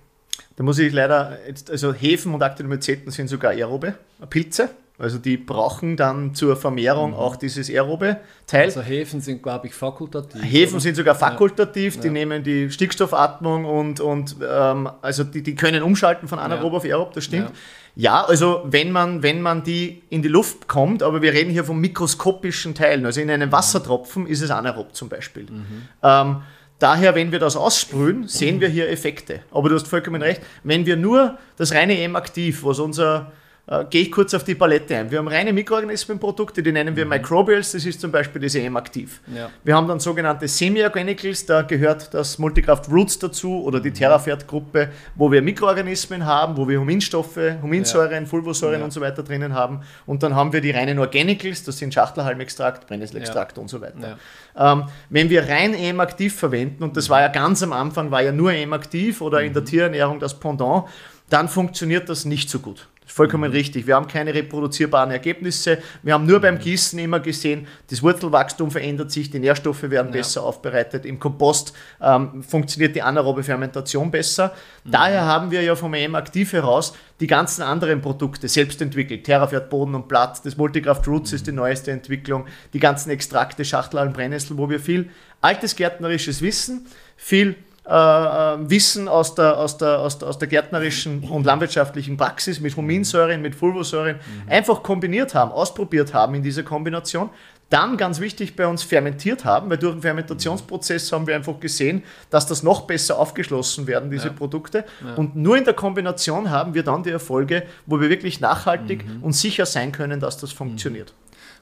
Da 0.55 0.63
muss 0.63 0.79
ich 0.79 0.91
leider, 0.91 1.37
jetzt, 1.47 1.69
also 1.69 1.93
Hefen 1.93 2.33
und 2.33 2.41
Actinomyceten 2.41 3.11
sind 3.11 3.27
sogar 3.27 3.51
aerobe 3.51 3.95
Pilze. 4.29 4.69
Also 4.97 5.17
die 5.17 5.35
brauchen 5.35 5.97
dann 5.97 6.33
zur 6.35 6.55
Vermehrung 6.55 7.11
mhm. 7.11 7.17
auch 7.17 7.35
dieses 7.35 7.69
aerobe 7.69 8.17
Teil. 8.47 8.65
Also 8.65 8.81
Hefen 8.81 9.19
sind, 9.19 9.43
glaube 9.43 9.67
ich, 9.67 9.73
fakultativ. 9.73 10.41
Hefen 10.41 10.75
oder? 10.75 10.81
sind 10.81 10.95
sogar 10.95 11.15
fakultativ, 11.15 11.95
ja. 11.95 12.01
die 12.01 12.07
ja. 12.07 12.13
nehmen 12.13 12.43
die 12.43 12.71
Stickstoffatmung 12.71 13.65
und, 13.65 13.99
und 13.99 14.37
ähm, 14.47 14.89
also 15.01 15.25
die, 15.25 15.43
die 15.43 15.55
können 15.55 15.83
umschalten 15.83 16.29
von 16.29 16.39
anaerob 16.39 16.71
ja. 16.71 16.77
auf 16.77 16.85
aerob, 16.85 17.13
das 17.13 17.25
stimmt. 17.25 17.51
Ja, 17.95 18.23
also 18.23 18.61
wenn 18.65 18.91
man, 18.91 19.21
wenn 19.23 19.41
man 19.41 19.63
die 19.63 20.01
in 20.09 20.21
die 20.21 20.27
Luft 20.27 20.67
kommt, 20.67 21.03
aber 21.03 21.21
wir 21.21 21.33
reden 21.33 21.51
hier 21.51 21.63
von 21.63 21.79
mikroskopischen 21.79 22.73
Teilen, 22.73 23.05
also 23.05 23.19
in 23.19 23.29
einem 23.29 23.51
Wassertropfen 23.51 24.27
ist 24.27 24.41
es 24.41 24.51
anaerob 24.51 24.95
zum 24.95 25.09
Beispiel. 25.09 25.43
Mhm. 25.43 25.81
Ähm, 26.03 26.41
daher, 26.79 27.15
wenn 27.15 27.31
wir 27.31 27.39
das 27.39 27.57
aussprühen, 27.57 28.27
sehen 28.27 28.61
wir 28.61 28.69
hier 28.69 28.89
Effekte. 28.89 29.41
Aber 29.51 29.69
du 29.69 29.75
hast 29.75 29.87
vollkommen 29.87 30.21
recht, 30.21 30.41
wenn 30.63 30.85
wir 30.85 30.95
nur 30.95 31.37
das 31.57 31.73
reine 31.73 31.99
M-Aktiv, 32.01 32.63
was 32.63 32.79
unser 32.79 33.31
äh, 33.67 33.85
gehe 33.89 34.03
ich 34.03 34.11
kurz 34.11 34.33
auf 34.33 34.43
die 34.43 34.55
Palette 34.55 34.95
ein. 34.95 35.09
Wir 35.09 35.17
haben 35.17 35.27
reine 35.27 35.51
Mikroorganismenprodukte, 35.51 36.61
die 36.61 36.71
nennen 36.71 36.95
wir 36.95 37.05
mhm. 37.05 37.11
Microbials, 37.11 37.71
das 37.71 37.85
ist 37.85 37.99
zum 37.99 38.11
Beispiel 38.11 38.41
das 38.41 38.53
EM-Aktiv. 38.55 39.21
Ja. 39.33 39.49
Wir 39.63 39.75
haben 39.75 39.87
dann 39.87 39.99
sogenannte 39.99 40.47
Semi-Organicals, 40.47 41.45
da 41.45 41.63
gehört 41.63 42.13
das 42.13 42.37
Multicraft 42.37 42.83
Roots 42.91 43.17
dazu 43.17 43.63
oder 43.63 43.79
die 43.79 43.89
mhm. 43.89 43.95
Terrafert-Gruppe, 43.95 44.89
wo 45.15 45.31
wir 45.31 45.41
Mikroorganismen 45.41 46.25
haben, 46.25 46.57
wo 46.57 46.67
wir 46.67 46.79
Huminstoffe, 46.79 47.39
Huminsäuren, 47.61 48.23
ja. 48.23 48.29
Fulvosäuren 48.29 48.79
ja. 48.79 48.85
und 48.85 48.91
so 48.91 49.01
weiter 49.01 49.23
drinnen 49.23 49.53
haben. 49.53 49.81
Und 50.05 50.21
dann 50.21 50.35
haben 50.35 50.53
wir 50.53 50.61
die 50.61 50.71
reinen 50.71 50.99
Organicals, 50.99 51.63
das 51.63 51.77
sind 51.77 51.93
Schachtelhalmextrakt, 51.93 52.87
Brennnesselextrakt 52.87 53.57
und 53.57 53.69
so 53.69 53.81
weiter. 53.81 54.17
Ähm, 54.57 54.83
wenn 55.09 55.29
wir 55.29 55.47
rein 55.49 55.73
EM-Aktiv 55.73 56.35
verwenden, 56.35 56.83
und 56.83 56.95
das 56.95 57.09
war 57.09 57.21
ja 57.21 57.29
ganz 57.29 57.63
am 57.63 57.73
Anfang, 57.73 58.11
war 58.11 58.21
ja 58.21 58.31
nur 58.31 58.53
EM-Aktiv 58.53 59.21
oder 59.21 59.41
in 59.41 59.53
der 59.53 59.63
mhm. 59.63 59.67
Tierernährung 59.67 60.19
das 60.19 60.39
Pendant, 60.39 60.85
dann 61.29 61.49
funktioniert 61.49 62.07
das 62.09 62.25
nicht 62.25 62.49
so 62.49 62.59
gut. 62.59 62.87
Vollkommen 63.05 63.51
mhm. 63.51 63.55
richtig. 63.55 63.85
Wir 63.85 63.95
haben 63.95 64.07
keine 64.07 64.33
reproduzierbaren 64.33 65.11
Ergebnisse. 65.11 65.77
Wir 66.01 66.13
haben 66.13 66.25
nur 66.25 66.39
beim 66.39 66.57
Gießen 66.57 66.97
immer 66.97 67.19
gesehen, 67.19 67.67
das 67.89 68.01
Wurzelwachstum 68.01 68.71
verändert 68.71 69.11
sich, 69.11 69.29
die 69.29 69.39
Nährstoffe 69.39 69.83
werden 69.83 70.07
ja. 70.07 70.17
besser 70.17 70.43
aufbereitet. 70.43 71.05
Im 71.05 71.19
Kompost 71.19 71.73
ähm, 72.01 72.43
funktioniert 72.43 72.95
die 72.95 73.01
anaerobe 73.01 73.43
Fermentation 73.43 74.09
besser. 74.09 74.53
Mhm. 74.83 74.91
Daher 74.91 75.25
haben 75.25 75.51
wir 75.51 75.61
ja 75.61 75.75
vom 75.75 75.93
EM 75.93 76.15
aktiv 76.15 76.51
heraus 76.53 76.93
die 77.19 77.27
ganzen 77.27 77.61
anderen 77.61 78.01
Produkte 78.01 78.47
selbst 78.47 78.81
entwickelt. 78.81 79.23
Terrafert, 79.23 79.69
Boden 79.69 79.95
und 79.95 80.07
Blatt, 80.07 80.43
das 80.43 80.57
Multikraft 80.57 81.07
Roots 81.07 81.31
mhm. 81.31 81.35
ist 81.35 81.47
die 81.47 81.51
neueste 81.51 81.91
Entwicklung, 81.91 82.45
die 82.73 82.79
ganzen 82.79 83.11
Extrakte, 83.11 83.63
Schachteln, 83.63 84.13
Brennnessel, 84.13 84.57
wo 84.57 84.69
wir 84.69 84.79
viel 84.79 85.09
altes 85.41 85.75
gärtnerisches 85.75 86.41
Wissen, 86.41 86.87
viel 87.15 87.55
Wissen 87.87 89.07
aus 89.07 89.35
der, 89.35 89.59
aus, 89.59 89.77
der, 89.77 89.99
aus, 89.99 90.17
der, 90.17 90.27
aus 90.27 90.39
der 90.39 90.47
gärtnerischen 90.47 91.23
und 91.23 91.45
landwirtschaftlichen 91.45 92.17
Praxis 92.17 92.59
mit 92.59 92.75
Huminsäuren, 92.75 93.41
mit 93.43 93.53
Fulvosäuren 93.53 94.15
mhm. 94.15 94.51
einfach 94.51 94.81
kombiniert 94.81 95.35
haben, 95.35 95.51
ausprobiert 95.51 96.13
haben 96.13 96.33
in 96.33 96.41
dieser 96.41 96.63
Kombination. 96.63 97.29
Dann 97.69 97.97
ganz 97.97 98.19
wichtig 98.19 98.55
bei 98.55 98.65
uns 98.65 98.83
fermentiert 98.83 99.45
haben, 99.45 99.69
weil 99.69 99.77
durch 99.77 99.93
den 99.93 100.01
Fermentationsprozess 100.01 101.11
haben 101.11 101.27
wir 101.27 101.35
einfach 101.35 101.59
gesehen, 101.59 102.03
dass 102.29 102.45
das 102.47 102.63
noch 102.63 102.81
besser 102.81 103.19
aufgeschlossen 103.19 103.85
werden, 103.87 104.09
diese 104.09 104.27
ja. 104.27 104.33
Produkte. 104.33 104.85
Ja. 105.03 105.15
Und 105.15 105.35
nur 105.35 105.57
in 105.57 105.63
der 105.63 105.73
Kombination 105.73 106.49
haben 106.51 106.73
wir 106.73 106.83
dann 106.83 107.03
die 107.03 107.09
Erfolge, 107.09 107.63
wo 107.85 107.99
wir 107.99 108.09
wirklich 108.09 108.39
nachhaltig 108.39 109.07
mhm. 109.07 109.23
und 109.23 109.33
sicher 109.33 109.65
sein 109.65 109.91
können, 109.91 110.19
dass 110.19 110.37
das 110.37 110.51
funktioniert. 110.51 111.13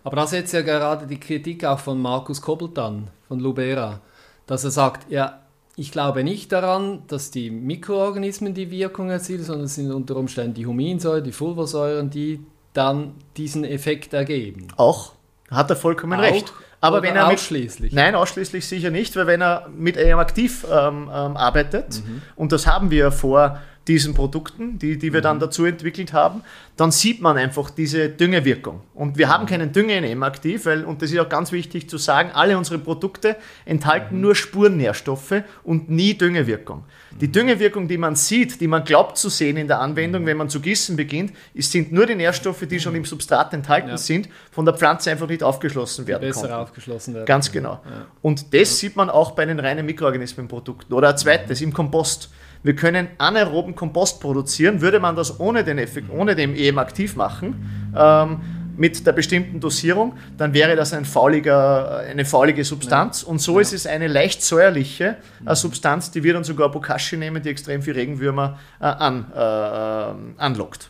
Aber 0.03 0.17
da 0.17 0.27
setzt 0.27 0.53
ja 0.53 0.61
gerade 0.61 1.07
die 1.07 1.19
Kritik 1.19 1.63
auch 1.63 1.79
von 1.79 2.01
Markus 2.01 2.41
Kobbelt 2.41 2.77
an, 2.79 3.07
von 3.27 3.39
Lubera, 3.39 4.01
dass 4.45 4.65
er 4.65 4.71
sagt, 4.71 5.09
ja, 5.09 5.42
ich 5.75 5.91
glaube 5.91 6.23
nicht 6.23 6.51
daran, 6.51 7.03
dass 7.07 7.31
die 7.31 7.49
Mikroorganismen 7.49 8.53
die 8.53 8.69
Wirkung 8.71 9.09
erzielen, 9.09 9.43
sondern 9.43 9.65
es 9.65 9.75
sind 9.75 9.91
unter 9.91 10.15
Umständen 10.15 10.53
die 10.53 10.65
Huminsäure, 10.65 11.21
die 11.21 11.31
Fulvasäuren, 11.31 12.09
die 12.09 12.41
dann 12.73 13.13
diesen 13.37 13.63
Effekt 13.63 14.13
ergeben. 14.13 14.67
Auch, 14.77 15.13
hat 15.49 15.69
er 15.69 15.75
vollkommen 15.75 16.19
Auch? 16.19 16.23
recht. 16.23 16.53
Aber 16.81 17.01
wenn 17.01 17.15
er 17.15 17.27
mit, 17.27 17.35
ausschließlich? 17.37 17.93
Nein, 17.93 18.13
ausschließlich 18.13 18.67
sicher 18.67 18.89
nicht, 18.91 19.15
weil 19.15 19.25
wenn 19.25 19.41
er 19.41 19.69
mit 19.73 19.97
AM 19.97 20.19
aktiv 20.19 20.65
ähm, 20.69 21.03
ähm, 21.13 21.37
arbeitet, 21.37 22.01
Mhm. 22.05 22.21
und 22.35 22.51
das 22.51 22.67
haben 22.67 22.91
wir 22.91 23.11
vor 23.11 23.59
diesen 23.87 24.13
Produkten, 24.13 24.79
die, 24.79 24.97
die 24.97 25.11
wir 25.11 25.19
Mhm. 25.19 25.23
dann 25.23 25.39
dazu 25.39 25.65
entwickelt 25.65 26.13
haben, 26.13 26.41
dann 26.77 26.91
sieht 26.91 27.21
man 27.21 27.37
einfach 27.37 27.69
diese 27.69 28.07
Düngewirkung. 28.09 28.81
Und 28.93 29.17
wir 29.17 29.27
Mhm. 29.27 29.31
haben 29.31 29.45
keinen 29.45 29.73
Dünger 29.73 29.95
in 29.97 30.05
AM 30.05 30.23
aktiv, 30.23 30.65
weil, 30.65 30.85
und 30.85 31.01
das 31.01 31.11
ist 31.11 31.19
auch 31.19 31.27
ganz 31.29 31.51
wichtig 31.51 31.89
zu 31.89 31.97
sagen, 31.97 32.31
alle 32.33 32.57
unsere 32.57 32.79
Produkte 32.79 33.29
Mhm. 33.29 33.35
enthalten 33.71 34.21
nur 34.21 34.35
Spurnährstoffe 34.35 35.43
und 35.63 35.89
nie 35.89 36.13
Düngewirkung. 36.13 36.83
Die 37.19 37.27
Mhm. 37.27 37.31
Düngewirkung, 37.33 37.87
die 37.87 37.97
man 37.97 38.15
sieht, 38.15 38.59
die 38.61 38.67
man 38.67 38.83
glaubt 38.85 39.17
zu 39.17 39.29
sehen 39.29 39.57
in 39.57 39.67
der 39.67 39.79
Anwendung, 39.81 40.25
wenn 40.25 40.37
man 40.37 40.49
zu 40.49 40.59
gießen 40.61 40.95
beginnt, 40.95 41.33
ist, 41.53 41.71
sind 41.71 41.91
nur 41.91 42.05
die 42.05 42.15
Nährstoffe, 42.15 42.65
die 42.67 42.79
schon 42.79 42.95
im 42.95 43.05
Substrat 43.05 43.53
enthalten 43.53 43.89
Ja. 43.89 43.97
sind, 43.97 44.29
von 44.51 44.65
der 44.65 44.73
Pflanze 44.73 45.11
einfach 45.11 45.27
nicht 45.27 45.43
aufgeschlossen 45.43 46.07
werden 46.07 46.21
besser 46.21 46.41
konnten. 46.47 46.55
aufgeschlossen 46.55 47.13
werden. 47.13 47.25
Ganz 47.25 47.51
genau. 47.51 47.81
Und 48.21 48.53
das 48.53 48.79
sieht 48.79 48.95
man 48.95 49.09
auch 49.09 49.31
bei 49.31 49.45
den 49.45 49.59
reinen 49.59 49.85
Mikroorganismenprodukten. 49.85 50.95
Oder 50.95 51.09
ein 51.09 51.17
zweites, 51.17 51.61
im 51.61 51.73
Kompost. 51.73 52.29
Wir 52.63 52.75
können 52.75 53.09
anaeroben 53.17 53.75
Kompost 53.75 54.21
produzieren. 54.21 54.81
Würde 54.81 54.99
man 54.99 55.15
das 55.15 55.39
ohne, 55.39 55.63
den 55.63 55.77
Effekt, 55.77 56.09
ohne 56.09 56.35
dem 56.35 56.55
EM 56.55 56.77
aktiv 56.77 57.15
machen, 57.15 57.91
ähm, 57.95 58.39
mit 58.75 59.05
der 59.05 59.11
bestimmten 59.11 59.59
Dosierung, 59.59 60.13
dann 60.37 60.53
wäre 60.53 60.75
das 60.75 60.93
ein 60.93 61.05
fauliger, 61.05 61.99
eine 61.99 62.25
faulige 62.25 62.63
Substanz. 62.63 63.21
Und 63.21 63.39
so 63.39 63.59
ist 63.59 63.71
es 63.73 63.85
eine 63.85 64.07
leicht 64.07 64.41
säuerliche 64.41 65.17
äh, 65.45 65.55
Substanz, 65.55 66.09
die 66.11 66.23
wir 66.23 66.33
dann 66.33 66.43
sogar 66.43 66.71
Bokashi 66.71 67.17
nehmen, 67.17 67.43
die 67.43 67.49
extrem 67.49 67.81
viel 67.81 67.93
Regenwürmer 67.93 68.57
äh, 68.79 68.85
an, 68.85 69.31
äh, 69.35 70.41
anlockt. 70.41 70.89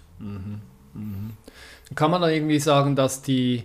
Kann 1.96 2.12
man 2.12 2.22
dann 2.22 2.32
irgendwie 2.32 2.60
sagen, 2.60 2.96
dass 2.96 3.22
die, 3.22 3.64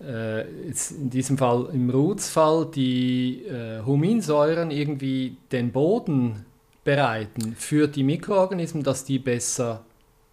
äh, 0.00 0.42
in 0.42 1.10
diesem 1.10 1.36
Fall 1.36 1.68
im 1.72 1.90
Roots-Fall, 1.90 2.68
die 2.74 3.44
äh, 3.44 3.84
Huminsäuren 3.84 4.70
irgendwie 4.70 5.36
den 5.52 5.72
Boden 5.72 6.46
bereiten 6.88 7.54
für 7.54 7.86
die 7.86 8.02
Mikroorganismen, 8.02 8.82
dass 8.82 9.04
die 9.04 9.18
besser, 9.18 9.84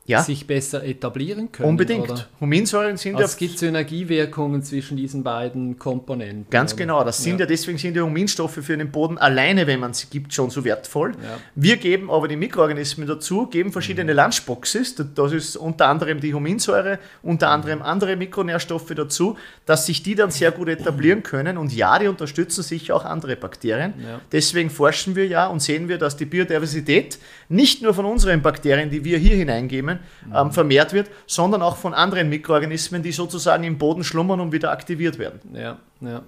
Ja, 0.07 0.21
sich 0.21 0.45
besser 0.45 0.83
etablieren 0.83 1.51
können? 1.51 1.69
unbedingt. 1.69 2.09
Oder? 2.09 2.27
Huminsäuren 2.39 2.95
sind 2.97 3.15
Also 3.15 3.21
ja 3.21 3.25
es 3.25 3.37
gibt 3.37 3.57
Synergiewirkungen 3.57 4.61
zwischen 4.61 4.97
diesen 4.97 5.23
beiden 5.23 5.79
Komponenten. 5.79 6.45
Ganz 6.51 6.73
oder? 6.73 6.77
genau, 6.79 7.03
das 7.03 7.23
sind 7.23 7.39
ja. 7.39 7.39
Ja. 7.39 7.45
deswegen 7.47 7.77
sind 7.77 7.95
die 7.95 8.01
Huminstoffe 8.01 8.59
für 8.61 8.77
den 8.77 8.91
Boden 8.91 9.17
alleine, 9.17 9.65
wenn 9.65 9.79
man 9.79 9.93
sie 9.95 10.05
gibt, 10.07 10.33
schon 10.33 10.49
so 10.51 10.63
wertvoll. 10.63 11.13
Ja. 11.13 11.37
Wir 11.55 11.77
geben 11.77 12.11
aber 12.11 12.27
die 12.27 12.35
Mikroorganismen 12.35 13.07
dazu, 13.07 13.47
geben 13.47 13.71
verschiedene 13.71 14.11
Mhm. 14.13 14.19
Lunchboxes, 14.19 14.95
das 15.15 15.31
ist 15.31 15.57
unter 15.57 15.87
anderem 15.87 16.19
die 16.19 16.33
Huminsäure, 16.33 16.99
unter 17.23 17.49
anderem 17.49 17.81
andere 17.81 18.15
Mikronährstoffe 18.15 18.93
dazu, 18.95 19.37
dass 19.65 19.85
sich 19.87 20.03
die 20.03 20.15
dann 20.15 20.29
sehr 20.31 20.51
gut 20.51 20.69
etablieren 20.69 21.23
können 21.23 21.57
und 21.57 21.73
ja, 21.73 21.97
die 21.97 22.07
unterstützen 22.07 22.61
sicher 22.61 22.95
auch 22.95 23.05
andere 23.05 23.35
Bakterien. 23.35 23.93
Ja. 23.97 24.21
Deswegen 24.31 24.69
forschen 24.69 25.15
wir 25.15 25.27
ja 25.27 25.47
und 25.47 25.61
sehen 25.61 25.89
wir, 25.89 25.97
dass 25.97 26.15
die 26.15 26.25
Biodiversität 26.25 27.17
nicht 27.49 27.81
nur 27.81 27.93
von 27.93 28.05
unseren 28.05 28.41
Bakterien, 28.41 28.89
die 28.89 29.03
wir 29.03 29.17
hier 29.17 29.35
hineingeben, 29.35 29.94
Mhm. 30.25 30.35
ähm, 30.35 30.51
vermehrt 30.51 30.93
wird, 30.93 31.09
sondern 31.27 31.61
auch 31.61 31.77
von 31.77 31.93
anderen 31.93 32.29
Mikroorganismen, 32.29 33.03
die 33.03 33.11
sozusagen 33.11 33.63
im 33.63 33.77
Boden 33.77 34.03
schlummern 34.03 34.39
und 34.39 34.51
wieder 34.51 34.71
aktiviert 34.71 35.19
werden. 35.19 35.39
Ja, 35.53 35.77
ja. 36.01 36.23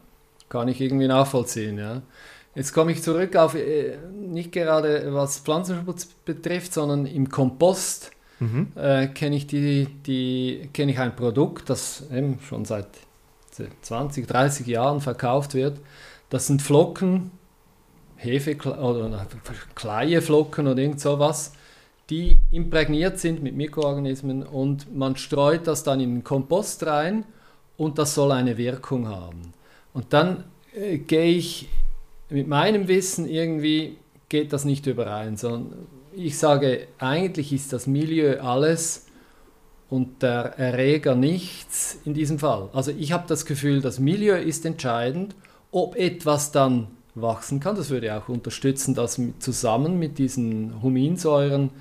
Kann 0.50 0.67
ich 0.67 0.79
irgendwie 0.79 1.07
nachvollziehen, 1.07 1.77
ja. 1.77 2.01
Jetzt 2.55 2.74
komme 2.74 2.91
ich 2.91 3.03
zurück 3.03 3.36
auf, 3.36 3.53
äh, 3.53 3.97
nicht 4.13 4.51
gerade 4.51 5.13
was 5.13 5.39
Pflanzenschutz 5.39 6.05
betrifft, 6.25 6.74
sondern 6.74 7.05
im 7.05 7.29
Kompost 7.29 8.12
äh, 8.75 9.07
kenne 9.07 9.36
ich, 9.36 9.47
die, 9.47 9.88
die, 10.05 10.69
kenne 10.74 10.91
ich 10.91 11.00
ein 11.00 11.15
Produkt, 11.15 11.69
das 11.69 12.03
eben 12.12 12.39
schon 12.47 12.65
seit 12.65 12.88
20, 13.81 14.27
30 14.27 14.67
Jahren 14.67 15.01
verkauft 15.01 15.55
wird. 15.55 15.79
Das 16.29 16.45
sind 16.45 16.62
Flocken, 16.62 17.31
Hefe 18.15 18.55
oder 18.55 19.27
Kleieflocken 19.74 20.67
oder 20.67 20.79
irgend 20.79 21.00
sowas, 21.00 21.53
die 22.09 22.37
imprägniert 22.51 23.19
sind 23.19 23.43
mit 23.43 23.55
Mikroorganismen 23.55 24.43
und 24.43 24.95
man 24.95 25.15
streut 25.17 25.67
das 25.67 25.83
dann 25.83 25.99
in 25.99 26.15
den 26.15 26.23
Kompost 26.23 26.85
rein 26.85 27.25
und 27.75 27.97
das 27.97 28.15
soll 28.15 28.31
eine 28.31 28.57
Wirkung 28.57 29.07
haben. 29.07 29.53
Und 29.93 30.13
dann 30.13 30.45
äh, 30.73 30.97
gehe 30.97 31.35
ich 31.37 31.69
mit 32.29 32.47
meinem 32.47 32.87
Wissen 32.87 33.27
irgendwie, 33.27 33.97
geht 34.29 34.53
das 34.53 34.65
nicht 34.65 34.85
überein, 34.87 35.37
sondern 35.37 35.87
ich 36.15 36.37
sage, 36.37 36.87
eigentlich 36.97 37.53
ist 37.53 37.73
das 37.73 37.87
Milieu 37.87 38.39
alles 38.39 39.05
und 39.89 40.21
der 40.23 40.57
Erreger 40.57 41.15
nichts 41.15 41.99
in 42.05 42.13
diesem 42.13 42.39
Fall. 42.39 42.69
Also 42.73 42.91
ich 42.91 43.11
habe 43.11 43.25
das 43.27 43.45
Gefühl, 43.45 43.81
das 43.81 43.99
Milieu 43.99 44.35
ist 44.35 44.65
entscheidend, 44.65 45.35
ob 45.71 45.95
etwas 45.95 46.51
dann 46.51 46.87
wachsen 47.15 47.59
kann. 47.59 47.75
Das 47.75 47.89
würde 47.89 48.15
auch 48.15 48.29
unterstützen, 48.29 48.95
dass 48.95 49.21
zusammen 49.39 49.99
mit 49.99 50.17
diesen 50.17 50.81
Huminsäuren, 50.81 51.71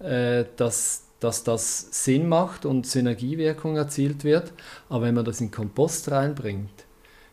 äh, 0.00 0.44
dass, 0.56 1.04
dass 1.20 1.44
das 1.44 2.04
Sinn 2.04 2.28
macht 2.28 2.66
und 2.66 2.86
Synergiewirkung 2.86 3.76
erzielt 3.76 4.24
wird. 4.24 4.52
Aber 4.88 5.06
wenn 5.06 5.14
man 5.14 5.24
das 5.24 5.40
in 5.40 5.50
Kompost 5.50 6.10
reinbringt, 6.10 6.84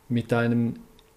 mit 0.09 0.31
einem 0.33 0.75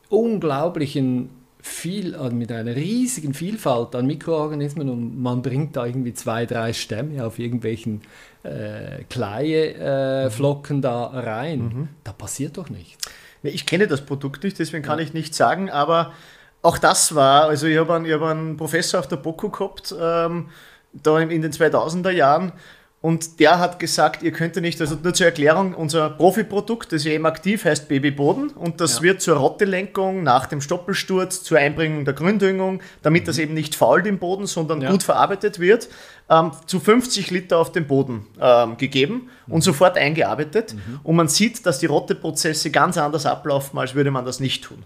unglaublichen 0.08 1.30
viel, 1.66 2.14
also 2.14 2.34
mit 2.34 2.52
einer 2.52 2.76
riesigen 2.76 3.34
Vielfalt 3.34 3.94
an 3.96 4.06
Mikroorganismen 4.06 4.88
und 4.88 5.20
man 5.20 5.42
bringt 5.42 5.74
da 5.76 5.84
irgendwie 5.84 6.14
zwei, 6.14 6.46
drei 6.46 6.72
Stämme 6.72 7.26
auf 7.26 7.40
irgendwelchen 7.40 8.02
äh, 8.44 9.02
Kleieflocken 9.10 10.80
da 10.80 11.06
rein. 11.06 11.88
Da 12.04 12.12
passiert 12.12 12.56
doch 12.56 12.70
nichts. 12.70 13.04
Ich 13.42 13.66
kenne 13.66 13.88
das 13.88 14.06
Produkt 14.06 14.44
nicht, 14.44 14.58
deswegen 14.58 14.84
kann 14.84 15.00
ich 15.00 15.12
nicht 15.12 15.34
sagen, 15.34 15.70
aber 15.70 16.12
auch 16.62 16.78
das 16.78 17.14
war, 17.14 17.44
also 17.44 17.66
ich 17.66 17.78
habe 17.78 17.94
einen, 17.94 18.10
hab 18.10 18.22
einen 18.22 18.56
Professor 18.56 19.00
auf 19.00 19.08
der 19.08 19.16
BOKU 19.16 19.50
gehabt, 19.50 19.94
ähm, 20.00 20.48
da 21.02 21.18
in 21.20 21.42
den 21.42 21.52
2000er 21.52 22.10
Jahren, 22.10 22.52
und 23.02 23.38
der 23.38 23.60
hat 23.60 23.78
gesagt, 23.78 24.22
ihr 24.24 24.32
könnt 24.32 24.56
ja 24.56 24.62
nicht, 24.62 24.80
also 24.80 24.96
nur 25.00 25.14
zur 25.14 25.26
Erklärung, 25.26 25.74
unser 25.74 26.10
Profiprodukt, 26.10 26.90
das 26.92 27.02
ist 27.02 27.06
eben 27.06 27.24
aktiv, 27.26 27.64
heißt 27.64 27.88
Babyboden 27.88 28.48
und 28.50 28.80
das 28.80 28.96
Ja. 28.96 29.02
wird 29.02 29.20
zur 29.20 29.36
Rottelenkung 29.36 30.24
nach 30.24 30.46
dem 30.46 30.60
Stoppelsturz, 30.60 31.44
zur 31.44 31.58
Einbringung 31.58 32.04
der 32.04 32.14
Gründüngung, 32.14 32.80
damit 33.02 33.28
das 33.28 33.38
eben 33.38 33.54
nicht 33.54 33.76
fault 33.76 34.06
im 34.06 34.18
Boden, 34.18 34.46
sondern 34.46 34.78
Mhm. 34.78 34.84
Ja. 34.84 34.90
gut 34.90 35.02
verarbeitet 35.04 35.60
wird, 35.60 35.88
ähm, 36.28 36.50
zu 36.66 36.80
50 36.80 37.30
Liter 37.30 37.58
auf 37.58 37.70
den 37.70 37.86
Boden 37.86 38.26
ähm, 38.40 38.76
gegeben 38.76 39.28
Mhm. 39.46 39.52
und 39.54 39.60
sofort 39.62 39.96
eingearbeitet. 39.98 40.74
Und 41.04 41.14
man 41.14 41.28
sieht, 41.28 41.64
dass 41.64 41.78
die 41.78 41.86
Rotteprozesse 41.86 42.70
ganz 42.72 42.96
anders 42.98 43.24
ablaufen, 43.26 43.78
als 43.78 43.94
würde 43.94 44.10
man 44.10 44.24
das 44.24 44.40
nicht 44.40 44.64
tun. 44.64 44.82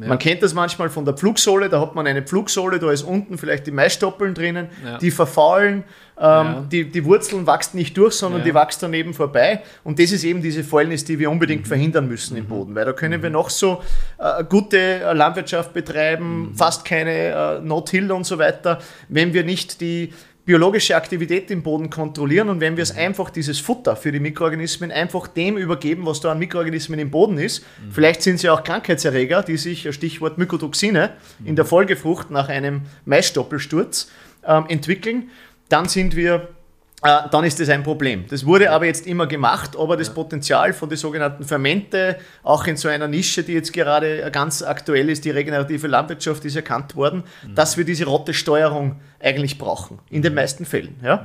Ja. 0.00 0.06
Man 0.08 0.18
kennt 0.18 0.42
das 0.42 0.54
manchmal 0.54 0.90
von 0.90 1.04
der 1.04 1.14
Pflugsohle, 1.14 1.68
da 1.68 1.80
hat 1.80 1.94
man 1.94 2.06
eine 2.06 2.22
Pflugsohle, 2.22 2.78
da 2.78 2.90
ist 2.92 3.02
unten 3.02 3.36
vielleicht 3.36 3.66
die 3.66 3.72
Maisstoppeln 3.72 4.32
drinnen, 4.34 4.68
Ja. 4.84 4.98
die 4.98 5.10
verfaulen, 5.10 5.82
ähm, 6.16 6.22
Ja. 6.22 6.64
die, 6.70 6.84
die 6.88 7.04
Wurzeln 7.04 7.46
wachsen 7.46 7.76
nicht 7.78 7.96
durch, 7.96 8.14
sondern 8.14 8.44
die 8.44 8.54
wachsen 8.54 8.78
daneben 8.82 9.12
vorbei. 9.12 9.62
Und 9.84 9.98
das 9.98 10.12
ist 10.12 10.22
eben 10.24 10.40
diese 10.40 10.62
Fäulnis, 10.62 11.04
die 11.04 11.18
wir 11.18 11.30
unbedingt 11.30 11.62
Mhm. 11.62 11.68
verhindern 11.68 12.06
müssen 12.08 12.36
im 12.36 12.46
Boden, 12.46 12.74
weil 12.76 12.84
da 12.84 12.92
können 12.92 13.22
wir 13.22 13.30
noch 13.30 13.50
so 13.50 13.82
äh, 14.18 14.44
gute 14.44 14.78
äh, 14.78 15.12
Landwirtschaft 15.14 15.72
betreiben, 15.72 16.50
Mhm. 16.50 16.54
fast 16.54 16.84
keine 16.84 17.10
äh, 17.12 17.60
No-Till 17.60 18.10
und 18.12 18.24
so 18.24 18.38
weiter, 18.38 18.78
wenn 19.08 19.32
wir 19.32 19.42
nicht 19.44 19.80
die 19.80 20.12
biologische 20.48 20.96
Aktivität 20.96 21.50
im 21.50 21.62
Boden 21.62 21.90
kontrollieren 21.90 22.48
und 22.48 22.60
wenn 22.60 22.78
wir 22.78 22.82
es 22.82 22.94
Mhm. 22.94 23.00
einfach 23.00 23.28
dieses 23.28 23.58
Futter 23.60 23.96
für 23.96 24.12
die 24.12 24.18
Mikroorganismen 24.18 24.90
einfach 24.90 25.26
dem 25.28 25.58
übergeben, 25.58 26.06
was 26.06 26.20
da 26.22 26.32
an 26.32 26.38
Mikroorganismen 26.38 26.98
im 26.98 27.10
Boden 27.10 27.36
ist. 27.36 27.60
Mhm. 27.60 27.92
Vielleicht 27.92 28.22
sind 28.22 28.36
es 28.36 28.42
ja 28.42 28.54
auch 28.54 28.64
Krankheitserreger, 28.64 29.42
die 29.42 29.58
sich, 29.58 29.86
Stichwort 29.94 30.38
Mykotoxine, 30.38 31.10
in 31.44 31.50
Mhm. 31.52 31.56
der 31.56 31.64
Folgefrucht 31.66 32.30
nach 32.30 32.48
einem 32.48 32.80
Maisstoppelsturz 33.04 34.10
ähm, 34.46 34.64
entwickeln, 34.68 35.28
dann 35.68 35.86
sind 35.86 36.16
wir 36.16 36.34
äh, 36.34 36.46
dann 37.00 37.44
ist 37.44 37.60
das 37.60 37.68
ein 37.68 37.84
Problem. 37.84 38.24
Das 38.28 38.44
wurde 38.44 38.70
aber 38.72 38.86
jetzt 38.86 39.06
immer 39.06 39.26
gemacht, 39.26 39.76
aber 39.78 39.96
das 39.96 40.12
Potenzial 40.12 40.72
von 40.72 40.88
den 40.88 40.98
sogenannten 40.98 41.44
Fermente, 41.44 42.18
auch 42.42 42.66
in 42.66 42.76
so 42.76 42.88
einer 42.88 43.06
Nische, 43.06 43.44
die 43.44 43.52
jetzt 43.52 43.72
gerade 43.72 44.28
ganz 44.32 44.62
aktuell 44.62 45.08
ist, 45.08 45.24
die 45.24 45.30
regenerative 45.30 45.86
Landwirtschaft, 45.86 46.44
ist 46.44 46.56
erkannt 46.56 46.96
worden, 46.96 47.22
dass 47.54 47.76
wir 47.76 47.84
diese 47.84 48.04
Rottesteuerung 48.06 48.96
eigentlich 49.20 49.58
brauchen, 49.58 50.00
in 50.10 50.22
den 50.22 50.34
meisten 50.34 50.64
Fällen. 50.64 50.98
Ja? 51.02 51.24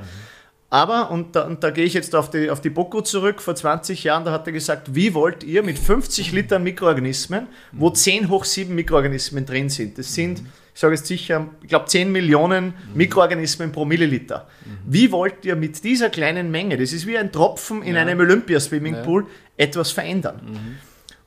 Aber, 0.70 1.10
und 1.10 1.36
da, 1.36 1.42
und 1.42 1.62
da 1.62 1.70
gehe 1.70 1.84
ich 1.84 1.94
jetzt 1.94 2.14
auf 2.14 2.30
die, 2.30 2.50
auf 2.50 2.60
die 2.60 2.70
Boko 2.70 3.00
zurück, 3.00 3.40
vor 3.40 3.54
20 3.54 4.04
Jahren, 4.04 4.24
da 4.24 4.32
hat 4.32 4.46
er 4.46 4.52
gesagt, 4.52 4.94
wie 4.94 5.14
wollt 5.14 5.44
ihr 5.44 5.62
mit 5.62 5.78
50 5.78 6.32
Litern 6.32 6.62
Mikroorganismen, 6.62 7.48
wo 7.72 7.90
10 7.90 8.28
hoch 8.28 8.44
7 8.44 8.74
Mikroorganismen 8.74 9.46
drin 9.46 9.68
sind, 9.68 9.98
das 9.98 10.14
sind 10.14 10.42
ich 10.74 10.80
sage 10.80 10.94
jetzt 10.94 11.06
sicher, 11.06 11.46
ich 11.62 11.68
glaube 11.68 11.86
10 11.86 12.10
Millionen 12.10 12.66
mhm. 12.66 12.72
Mikroorganismen 12.94 13.70
pro 13.70 13.84
Milliliter. 13.84 14.48
Mhm. 14.64 14.78
Wie 14.86 15.12
wollt 15.12 15.44
ihr 15.44 15.54
mit 15.54 15.82
dieser 15.84 16.10
kleinen 16.10 16.50
Menge, 16.50 16.76
das 16.76 16.92
ist 16.92 17.06
wie 17.06 17.16
ein 17.16 17.30
Tropfen 17.30 17.82
in 17.82 17.94
ja. 17.94 18.00
einem 18.00 18.18
Olympiaswimmingpool, 18.18 19.22
ja. 19.22 19.28
etwas 19.56 19.92
verändern? 19.92 20.40
Mhm. 20.44 20.76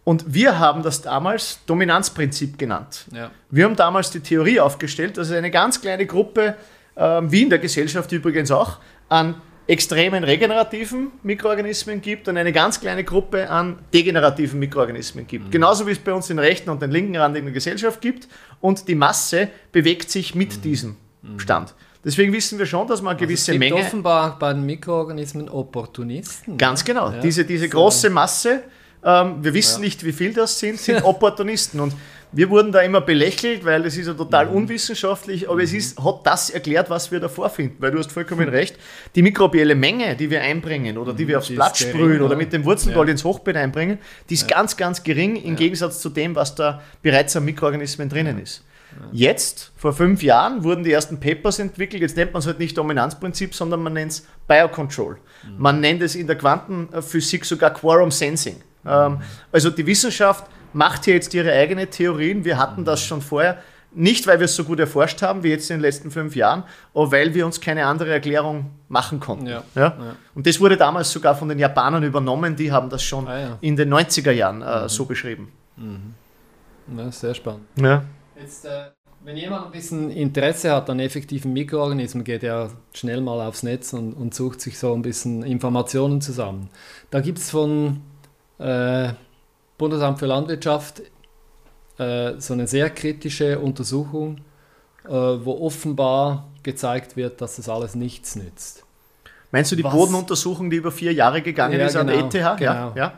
Und 0.04 0.34
wir 0.34 0.60
haben 0.60 0.84
das 0.84 1.01
damals 1.01 1.60
Dominanzprinzip 1.66 2.58
genannt. 2.58 3.06
Ja. 3.13 3.32
Wir 3.50 3.66
haben 3.66 3.75
damals 3.75 4.12
die 4.12 4.20
Theorie 4.20 4.60
aufgestellt, 4.60 5.18
dass 5.18 5.30
es 5.30 5.34
eine 5.36 5.51
ganz 5.51 5.80
kleine 5.82 6.06
Gruppe, 6.06 6.56
äh, 6.96 7.22
wie 7.24 7.44
in 7.44 7.50
der 7.50 7.60
Gesellschaft 7.60 8.12
übrigens 8.12 8.51
auch, 8.51 8.80
an 9.08 9.36
extremen 9.68 10.24
regenerativen 10.24 11.12
Mikroorganismen 11.24 12.02
gibt 12.02 12.28
und 12.28 12.38
eine 12.38 12.54
ganz 12.54 12.80
kleine 12.80 13.04
Gruppe 13.04 13.50
an 13.50 13.80
degenerativen 13.94 14.60
Mikroorganismen 14.60 15.28
gibt. 15.28 15.48
Mhm. 15.48 15.52
Genauso 15.52 15.86
wie 15.86 15.92
es 15.92 16.00
bei 16.00 16.14
uns 16.14 16.28
den 16.28 16.40
rechten 16.40 16.70
und 16.70 16.82
den 16.82 16.92
linken 16.92 17.18
Rand 17.18 17.36
in 17.36 17.46
der 17.46 17.54
Gesellschaft 17.54 18.00
gibt. 18.02 18.28
Und 18.62 18.88
die 18.88 18.96
Masse 18.96 19.50
bewegt 19.72 20.10
sich 20.10 20.36
mit 20.36 20.58
mhm. 20.58 20.62
diesem 20.62 20.96
mhm. 21.22 21.40
Stand. 21.40 21.74
Deswegen 22.06 22.32
wissen 22.32 22.58
wir 22.58 22.66
schon, 22.66 22.88
dass 22.88 23.02
man 23.02 23.18
eine 23.18 23.20
gewisse 23.20 23.52
also 23.52 23.58
es 23.58 23.62
gibt 23.62 23.74
Menge. 23.74 23.86
offenbar 23.86 24.40
bei 24.40 24.54
den 24.54 24.66
Mikroorganismen 24.66 25.50
Opportunisten. 25.50 26.58
Ganz 26.58 26.86
genau. 26.86 27.12
Ja, 27.12 27.20
diese 27.20 27.44
diese 27.44 27.66
so. 27.66 27.72
große 27.72 28.10
Masse, 28.10 28.64
ähm, 29.04 29.44
wir 29.44 29.54
wissen 29.54 29.82
ja. 29.82 29.86
nicht, 29.86 30.06
wie 30.06 30.14
viel 30.14 30.34
das 30.34 30.58
sind, 30.58 30.80
sind 30.80 31.02
Opportunisten. 31.04 31.82
Und 31.82 31.94
wir 32.32 32.50
wurden 32.50 32.72
da 32.72 32.82
immer 32.82 33.02
belächelt, 33.02 33.64
weil 33.64 33.86
es 33.86 33.98
ist 33.98 34.08
ja 34.08 34.14
total 34.14 34.48
mhm. 34.48 34.56
unwissenschaftlich, 34.56 35.50
aber 35.50 35.62
es 35.62 35.72
mhm. 35.72 35.78
ist, 35.78 36.04
hat 36.04 36.20
das 36.26 36.50
erklärt, 36.50 36.90
was 36.90 37.12
wir 37.12 37.20
davor 37.20 37.50
finden. 37.50 37.78
Weil 37.80 37.92
du 37.92 38.00
hast 38.00 38.12
vollkommen 38.12 38.50
recht, 38.50 38.76
die 39.16 39.22
mikrobielle 39.22 39.76
Menge, 39.76 40.16
die 40.16 40.30
wir 40.30 40.42
einbringen 40.42 40.98
oder 40.98 41.14
die 41.14 41.28
wir 41.28 41.36
mhm, 41.36 41.40
aufs 41.40 41.48
die 41.48 41.56
Blatt 41.56 41.78
sprühen 41.78 42.10
gering, 42.10 42.22
oder 42.22 42.36
mit 42.36 42.52
dem 42.54 42.66
Wurzelgold 42.66 43.08
ja. 43.08 43.12
ins 43.14 43.24
Hochbeet 43.24 43.56
einbringen, 43.56 44.00
die 44.30 44.34
ist 44.34 44.50
ja. 44.50 44.58
ganz, 44.58 44.76
ganz 44.76 45.04
gering 45.04 45.36
im 45.38 45.52
ja. 45.52 45.56
Gegensatz 45.56 46.02
zu 46.02 46.10
dem, 46.10 46.36
was 46.36 46.56
da 46.56 46.82
bereits 47.02 47.36
an 47.36 47.46
Mikroorganismen 47.46 48.10
drinnen 48.10 48.40
ist. 48.40 48.64
Jetzt, 49.12 49.72
vor 49.76 49.94
fünf 49.94 50.24
Jahren, 50.24 50.64
wurden 50.64 50.84
die 50.84 50.92
ersten 50.92 51.20
Papers 51.20 51.60
entwickelt. 51.60 52.02
Jetzt 52.02 52.18
nennt 52.18 52.34
man 52.34 52.40
es 52.40 52.48
halt 52.48 52.58
nicht 52.58 52.78
Dominanzprinzip, 52.78 53.54
sondern 53.54 53.84
man 53.84 53.94
nennt 53.94 54.12
es 54.12 54.26
Biocontrol. 54.48 55.18
Man 55.58 55.82
nennt 55.82 56.02
es 56.02 56.16
in 56.16 56.26
der 56.26 56.36
Quantenphysik 56.36 57.46
sogar 57.46 57.74
Quorum 57.74 58.12
Sensing. 58.12 58.58
Mhm. 58.84 59.22
Also 59.52 59.70
die 59.70 59.86
Wissenschaft 59.86 60.46
macht 60.78 61.06
hier 61.06 61.16
jetzt 61.16 61.34
ihre 61.34 61.52
eigenen 61.52 61.90
Theorien. 61.90 62.46
Wir 62.46 62.58
hatten 62.60 62.86
das 62.86 63.02
schon 63.02 63.22
vorher. 63.22 63.58
Nicht, 63.92 64.28
weil 64.28 64.40
wir 64.40 64.46
es 64.46 64.56
so 64.56 64.64
gut 64.64 64.80
erforscht 64.80 65.22
haben 65.24 65.42
wie 65.42 65.50
jetzt 65.50 65.72
in 65.72 65.78
den 65.78 65.82
letzten 65.82 66.12
fünf 66.12 66.36
Jahren, 66.36 66.64
aber 66.94 67.12
weil 67.12 67.34
wir 67.34 67.46
uns 67.48 67.60
keine 67.60 67.86
andere 67.88 68.12
Erklärung 68.12 68.70
machen 68.90 69.20
konnten. 69.20 69.48
Ja. 69.48 69.64
Ja? 69.74 69.82
ja. 69.82 70.16
Und 70.36 70.46
das 70.46 70.60
wurde 70.60 70.78
damals 70.78 71.12
sogar 71.12 71.36
von 71.36 71.50
den 71.50 71.58
Japanern 71.58 72.04
übernommen, 72.04 72.56
die 72.56 72.72
haben 72.72 72.90
das 72.90 73.02
schon 73.02 73.28
ah, 73.28 73.40
ja. 73.40 73.58
in 73.62 73.76
den 73.76 73.92
90er 73.92 74.32
Jahren 74.32 74.62
äh, 74.62 74.84
mhm. 74.84 74.90
so 74.90 75.06
beschrieben. 75.06 75.52
Mhm. 75.78 76.14
Ja, 76.96 77.12
sehr 77.12 77.34
spannend. 77.34 77.64
Ja. 77.76 78.04
Jetzt, 78.40 78.66
äh, 78.66 78.70
wenn 79.24 79.36
jemand 79.36 79.66
ein 79.66 79.72
bisschen 79.72 80.12
Interesse 80.12 80.72
hat 80.72 80.90
an 80.92 81.00
effektiven 81.00 81.54
Mikroorganismen, 81.54 82.24
geht 82.24 82.44
er 82.44 82.70
schnell 82.94 83.22
mal 83.22 83.48
aufs 83.48 83.64
Netz 83.64 83.94
und, 83.94 84.14
und 84.14 84.36
sucht 84.36 84.62
sich 84.62 84.78
so 84.78 84.94
ein 84.94 85.02
bisschen 85.02 85.42
Informationen 85.42 86.22
zusammen. 86.22 86.70
Da 87.10 87.20
gibt 87.22 87.40
es 87.40 87.50
von 87.50 88.02
äh, 88.60 89.14
Bundesamt 89.78 90.20
für 90.20 90.26
Landwirtschaft 90.26 91.02
äh, 91.98 92.34
so 92.40 92.54
eine 92.54 92.68
sehr 92.68 92.90
kritische 92.90 93.60
Untersuchung, 93.60 94.42
äh, 95.06 95.10
wo 95.10 95.66
offenbar 95.66 96.48
gezeigt 96.64 97.16
wird, 97.16 97.42
dass 97.42 97.56
das 97.56 97.70
alles 97.70 97.96
nichts 97.96 98.36
nützt. 98.36 98.84
Meinst 99.52 99.72
du 99.72 99.76
die 99.76 99.84
Was? 99.84 99.94
Bodenuntersuchung, 99.94 100.70
die 100.70 100.78
über 100.78 100.92
vier 100.92 101.14
Jahre 101.14 101.42
gegangen 101.42 101.80
ja, 101.80 101.86
ist 101.86 101.96
an 101.96 102.08
genau, 102.08 102.28
der 102.28 102.52
ETH? 102.54 102.58
Genau. 102.58 102.72
Ja, 102.74 102.94
ja. 102.96 103.14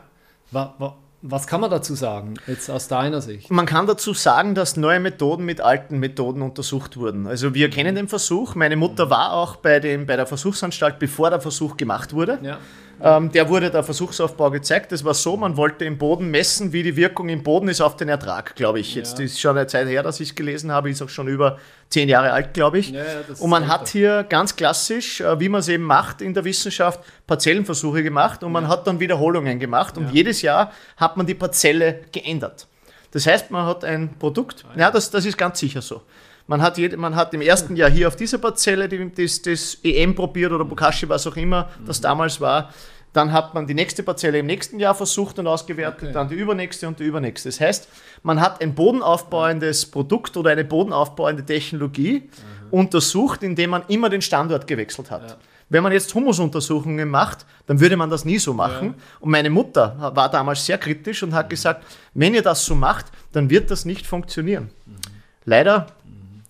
Wa, 0.52 0.74
wa, 0.78 0.96
was 1.22 1.46
kann 1.46 1.60
man 1.60 1.70
dazu 1.70 1.94
sagen, 1.94 2.34
jetzt 2.46 2.70
aus 2.70 2.88
deiner 2.88 3.20
Sicht? 3.20 3.50
Man 3.50 3.66
kann 3.66 3.86
dazu 3.86 4.14
sagen, 4.14 4.54
dass 4.54 4.76
neue 4.76 5.00
Methoden 5.00 5.44
mit 5.44 5.60
alten 5.60 5.98
Methoden 5.98 6.40
untersucht 6.40 6.96
wurden. 6.96 7.26
Also 7.26 7.52
wir 7.52 7.68
kennen 7.68 7.94
den 7.94 8.08
Versuch. 8.08 8.54
Meine 8.54 8.76
Mutter 8.76 9.10
war 9.10 9.32
auch 9.32 9.56
bei, 9.56 9.80
dem, 9.80 10.06
bei 10.06 10.16
der 10.16 10.26
Versuchsanstalt, 10.26 10.98
bevor 10.98 11.28
der 11.30 11.40
Versuch 11.40 11.76
gemacht 11.76 12.14
wurde. 12.14 12.38
Ja. 12.42 12.58
Ähm, 13.02 13.32
der 13.32 13.48
wurde 13.48 13.70
der 13.70 13.82
Versuchsaufbau 13.82 14.50
gezeigt. 14.50 14.92
Das 14.92 15.04
war 15.04 15.14
so, 15.14 15.36
man 15.36 15.56
wollte 15.56 15.84
im 15.84 15.98
Boden 15.98 16.30
messen, 16.30 16.72
wie 16.72 16.82
die 16.82 16.96
Wirkung 16.96 17.28
im 17.28 17.42
Boden 17.42 17.68
ist 17.68 17.80
auf 17.80 17.96
den 17.96 18.08
Ertrag, 18.08 18.54
glaube 18.56 18.80
ich. 18.80 18.94
Jetzt 18.94 19.18
ja. 19.18 19.24
ist 19.24 19.40
schon 19.40 19.56
eine 19.56 19.66
Zeit 19.66 19.88
her, 19.88 20.02
dass 20.02 20.20
ich 20.20 20.30
es 20.30 20.34
gelesen 20.34 20.70
habe, 20.70 20.90
ist 20.90 21.00
auch 21.00 21.08
schon 21.08 21.28
über 21.28 21.58
zehn 21.88 22.08
Jahre 22.08 22.32
alt, 22.32 22.54
glaube 22.54 22.78
ich. 22.78 22.90
Ja, 22.90 23.02
und 23.38 23.50
man 23.50 23.68
hat 23.68 23.88
hier 23.88 24.24
ganz 24.28 24.54
klassisch, 24.54 25.20
äh, 25.20 25.40
wie 25.40 25.48
man 25.48 25.60
es 25.60 25.68
eben 25.68 25.84
macht 25.84 26.20
in 26.20 26.34
der 26.34 26.44
Wissenschaft, 26.44 27.00
Parzellenversuche 27.26 28.02
gemacht 28.02 28.42
und 28.44 28.52
man 28.52 28.68
hat 28.68 28.86
dann 28.86 29.00
Wiederholungen 29.00 29.58
gemacht 29.58 29.96
und 29.96 30.12
jedes 30.12 30.42
Jahr 30.42 30.72
hat 30.96 31.16
man 31.16 31.26
die 31.26 31.34
Parzelle 31.34 32.00
geändert. 32.12 32.66
Das 33.12 33.26
heißt, 33.26 33.50
man 33.50 33.66
hat 33.66 33.84
ein 33.84 34.14
Produkt, 34.18 34.64
ja, 34.76 34.90
das, 34.90 35.10
das 35.10 35.24
ist 35.24 35.36
ganz 35.36 35.58
sicher 35.58 35.82
so. 35.82 36.02
Man 36.50 36.62
hat, 36.62 36.78
jede, 36.78 36.96
man 36.96 37.14
hat 37.14 37.32
im 37.32 37.42
ersten 37.42 37.76
Jahr 37.76 37.88
hier 37.88 38.08
auf 38.08 38.16
dieser 38.16 38.38
Parzelle 38.38 38.88
das, 38.88 39.40
das 39.40 39.78
EM 39.84 40.16
probiert 40.16 40.50
oder 40.50 40.64
Bokashi, 40.64 41.08
was 41.08 41.24
auch 41.28 41.36
immer 41.36 41.68
das 41.86 42.00
damals 42.00 42.40
war. 42.40 42.70
Dann 43.12 43.32
hat 43.32 43.54
man 43.54 43.68
die 43.68 43.74
nächste 43.74 44.02
Parzelle 44.02 44.40
im 44.40 44.46
nächsten 44.46 44.80
Jahr 44.80 44.96
versucht 44.96 45.38
und 45.38 45.46
ausgewertet, 45.46 46.02
okay. 46.02 46.12
dann 46.12 46.28
die 46.28 46.34
übernächste 46.34 46.88
und 46.88 46.98
die 46.98 47.04
übernächste. 47.04 47.50
Das 47.50 47.60
heißt, 47.60 47.88
man 48.24 48.40
hat 48.40 48.60
ein 48.60 48.74
bodenaufbauendes 48.74 49.86
Produkt 49.86 50.36
oder 50.36 50.50
eine 50.50 50.64
bodenaufbauende 50.64 51.46
Technologie 51.46 52.24
mhm. 52.24 52.72
untersucht, 52.72 53.44
indem 53.44 53.70
man 53.70 53.82
immer 53.86 54.08
den 54.08 54.20
Standort 54.20 54.66
gewechselt 54.66 55.08
hat. 55.12 55.30
Ja. 55.30 55.36
Wenn 55.68 55.84
man 55.84 55.92
jetzt 55.92 56.12
Humusuntersuchungen 56.12 57.08
macht, 57.08 57.46
dann 57.68 57.78
würde 57.78 57.96
man 57.96 58.10
das 58.10 58.24
nie 58.24 58.40
so 58.40 58.54
machen. 58.54 58.88
Ja. 58.88 58.94
Und 59.20 59.30
meine 59.30 59.50
Mutter 59.50 60.12
war 60.16 60.28
damals 60.28 60.66
sehr 60.66 60.78
kritisch 60.78 61.22
und 61.22 61.32
hat 61.32 61.46
mhm. 61.46 61.50
gesagt, 61.50 61.84
wenn 62.14 62.34
ihr 62.34 62.42
das 62.42 62.64
so 62.64 62.74
macht, 62.74 63.06
dann 63.30 63.50
wird 63.50 63.70
das 63.70 63.84
nicht 63.84 64.04
funktionieren. 64.04 64.70
Mhm. 64.84 64.96
Leider 65.44 65.86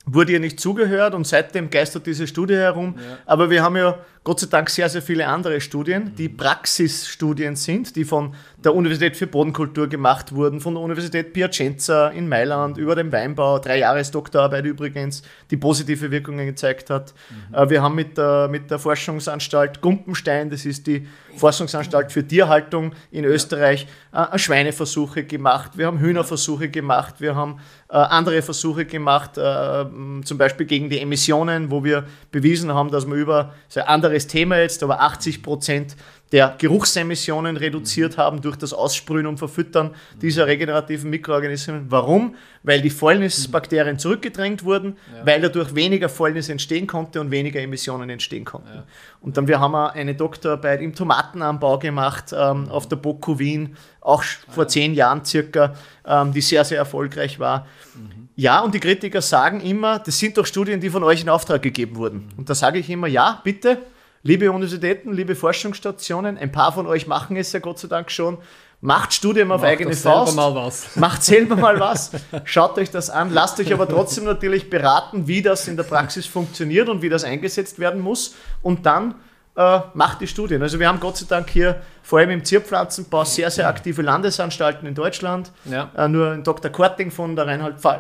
wurde 0.06 0.32
ihr 0.32 0.40
nicht 0.40 0.60
zugehört 0.60 1.14
und 1.14 1.26
seitdem 1.26 1.70
geistert 1.70 2.06
diese 2.06 2.26
Studie 2.26 2.56
herum. 2.56 2.94
Ja. 2.96 3.18
Aber 3.26 3.50
wir 3.50 3.62
haben 3.62 3.76
ja 3.76 3.98
Gott 4.22 4.38
sei 4.38 4.48
Dank 4.50 4.68
sehr, 4.68 4.87
sehr 4.90 5.00
viele 5.00 5.26
andere 5.26 5.62
Studien, 5.62 6.14
die 6.14 6.28
Praxisstudien 6.28 7.56
sind, 7.56 7.96
die 7.96 8.04
von 8.04 8.35
der 8.62 8.74
Universität 8.74 9.16
für 9.16 9.26
Bodenkultur 9.26 9.88
gemacht 9.88 10.35
wurden, 10.35 10.61
von 10.61 10.74
der 10.74 10.83
Universität 10.83 11.33
Piacenza 11.33 12.09
in 12.09 12.28
Mailand 12.28 12.76
über 12.76 12.94
den 12.94 13.11
Weinbau, 13.12 13.59
drei 13.59 13.78
Jahres 13.78 14.11
Doktorarbeit 14.11 14.66
übrigens, 14.66 15.22
die 15.50 15.56
positive 15.56 16.11
Wirkungen 16.11 16.46
gezeigt 16.46 16.90
hat. 16.90 17.14
Mhm. 17.30 17.70
Wir 17.70 17.83
haben 17.83 17.94
mit 17.94 18.18
der, 18.18 18.48
mit 18.48 18.70
der 18.70 18.78
Forschungsanstalt 18.78 19.80
Gumpenstein, 19.80 20.50
das 20.50 20.66
ist 20.66 20.87
die 20.87 21.09
Forschungsanstalt 21.37 22.12
für 22.12 22.26
Tierhaltung 22.26 22.92
in 23.11 23.24
Österreich, 23.24 23.87
äh, 24.12 24.37
Schweineversuche 24.37 25.24
gemacht, 25.24 25.78
wir 25.78 25.87
haben 25.87 25.98
Hühnerversuche 25.98 26.68
gemacht, 26.68 27.20
wir 27.20 27.35
haben 27.35 27.59
äh, 27.88 27.96
andere 27.96 28.42
Versuche 28.42 28.85
gemacht, 28.85 29.38
äh, 29.38 29.85
zum 30.24 30.37
Beispiel 30.37 30.66
gegen 30.66 30.90
die 30.90 31.00
Emissionen, 31.00 31.70
wo 31.70 31.85
wir 31.85 32.04
bewiesen 32.30 32.74
haben, 32.74 32.90
dass 32.90 33.06
man 33.06 33.18
über 33.18 33.54
andere 33.87 34.10
anderes 34.11 34.27
Thema 34.27 34.59
jetzt, 34.59 34.83
aber 34.83 35.01
80 35.01 35.42
Prozent 35.42 35.96
der 36.33 36.55
Geruchsemissionen 36.59 37.57
reduziert 37.57 38.16
haben 38.16 38.40
durch 38.40 38.57
das 38.57 38.73
Aussprühen 38.73 39.27
und 39.27 39.38
Verfüttern 39.38 39.90
dieser 40.23 40.46
regenerativen 40.46 41.11
Mikroorganismen. 41.11 41.87
Warum? 41.88 42.37
Weil 42.62 42.81
die 42.83 42.90
Fäulnisbakterien 42.90 43.99
zurückgedrängt 43.99 44.64
wurden, 44.64 44.96
ja. 45.12 45.27
weil 45.27 45.40
dadurch 45.40 45.75
weniger 45.75 46.09
Fäulnis 46.09 46.49
entstehen 46.49 46.87
konnte 46.87 47.20
und 47.20 47.33
weniger 47.33 47.61
Emissionen 47.61 48.11
entstehen 48.11 48.44
konnten. 48.44 48.68
Ja. 48.68 48.85
Und 49.20 49.37
dann 49.37 49.49
wir 49.49 49.59
haben 49.59 49.73
wir 49.73 49.92
eine 49.92 50.14
Doktorarbeit 50.14 50.81
im 50.83 50.94
Tomatenanbau 50.94 51.79
gemacht 51.79 52.33
ähm, 52.33 52.68
auf 52.68 52.88
der 52.88 52.96
BOKU 52.96 53.40
Wien, 53.40 53.77
auch 54.01 54.23
vor 54.23 54.68
zehn 54.68 54.94
Jahren 54.94 55.25
circa, 55.25 55.75
ähm, 56.07 56.33
die 56.33 56.40
sehr, 56.40 56.64
sehr 56.64 56.79
erfolgreich 56.79 57.40
war. 57.40 57.66
Mhm. 57.96 58.29
Ja, 58.37 58.61
und 58.61 58.73
die 58.73 58.81
Kritiker 58.81 59.20
sagen 59.20 59.61
immer, 59.61 59.99
das 59.99 60.18
sind 60.18 60.38
doch 60.38 60.46
Studien, 60.46 60.81
die 60.81 60.90
von 60.90 61.03
euch 61.03 61.23
in 61.23 61.29
Auftrag 61.29 61.61
gegeben 61.61 61.96
wurden. 61.96 62.29
Und 62.37 62.49
da 62.49 62.55
sage 62.55 62.79
ich 62.79 62.88
immer, 62.88 63.07
ja, 63.07 63.40
bitte, 63.44 63.79
Liebe 64.22 64.52
Universitäten, 64.52 65.14
liebe 65.14 65.35
Forschungsstationen, 65.35 66.37
ein 66.37 66.52
paar 66.52 66.72
von 66.72 66.87
euch 66.87 67.06
machen 67.06 67.37
es 67.37 67.52
ja 67.52 67.59
Gott 67.59 67.78
sei 67.78 67.88
Dank 67.88 68.11
schon. 68.11 68.37
Macht 68.83 69.14
Studien 69.14 69.50
auf 69.50 69.62
Macht 69.62 69.70
eigene 69.70 69.94
Faust. 69.94 70.35
Selber 70.35 70.50
mal 70.50 70.66
was. 70.66 70.88
Macht 70.96 71.22
selber 71.22 71.56
mal 71.56 71.80
was. 71.80 72.11
Schaut 72.44 72.76
euch 72.76 72.90
das 72.90 73.09
an. 73.09 73.33
Lasst 73.33 73.59
euch 73.61 73.72
aber 73.72 73.88
trotzdem 73.88 74.24
natürlich 74.24 74.68
beraten, 74.68 75.26
wie 75.26 75.40
das 75.40 75.68
in 75.68 75.76
der 75.78 75.85
Praxis 75.85 76.26
funktioniert 76.26 76.90
und 76.90 77.00
wie 77.00 77.09
das 77.09 77.24
eingesetzt 77.24 77.78
werden 77.78 78.02
muss. 78.02 78.35
Und 78.61 78.85
dann 78.85 79.14
äh, 79.61 79.81
macht 79.92 80.23
die 80.23 80.27
Studien. 80.27 80.62
Also 80.62 80.81
wir 80.81 80.88
haben 80.88 81.01
Gott 81.01 81.18
sei 81.18 81.27
Dank 81.29 81.51
hier 81.51 81.83
vor 82.03 82.18
allem 82.18 82.31
im 82.31 82.44
Zierpflanzenbau 82.44 83.25
sehr, 83.25 83.51
sehr 83.51 83.68
aktive 83.68 84.01
Landesanstalten 84.01 84.88
in 84.88 84.94
Deutschland. 84.94 85.53
Ja. 85.66 85.90
Äh, 85.94 86.09
nur 86.09 86.37
Dr. 86.38 86.70
Korting 86.70 87.11
von, 87.11 87.37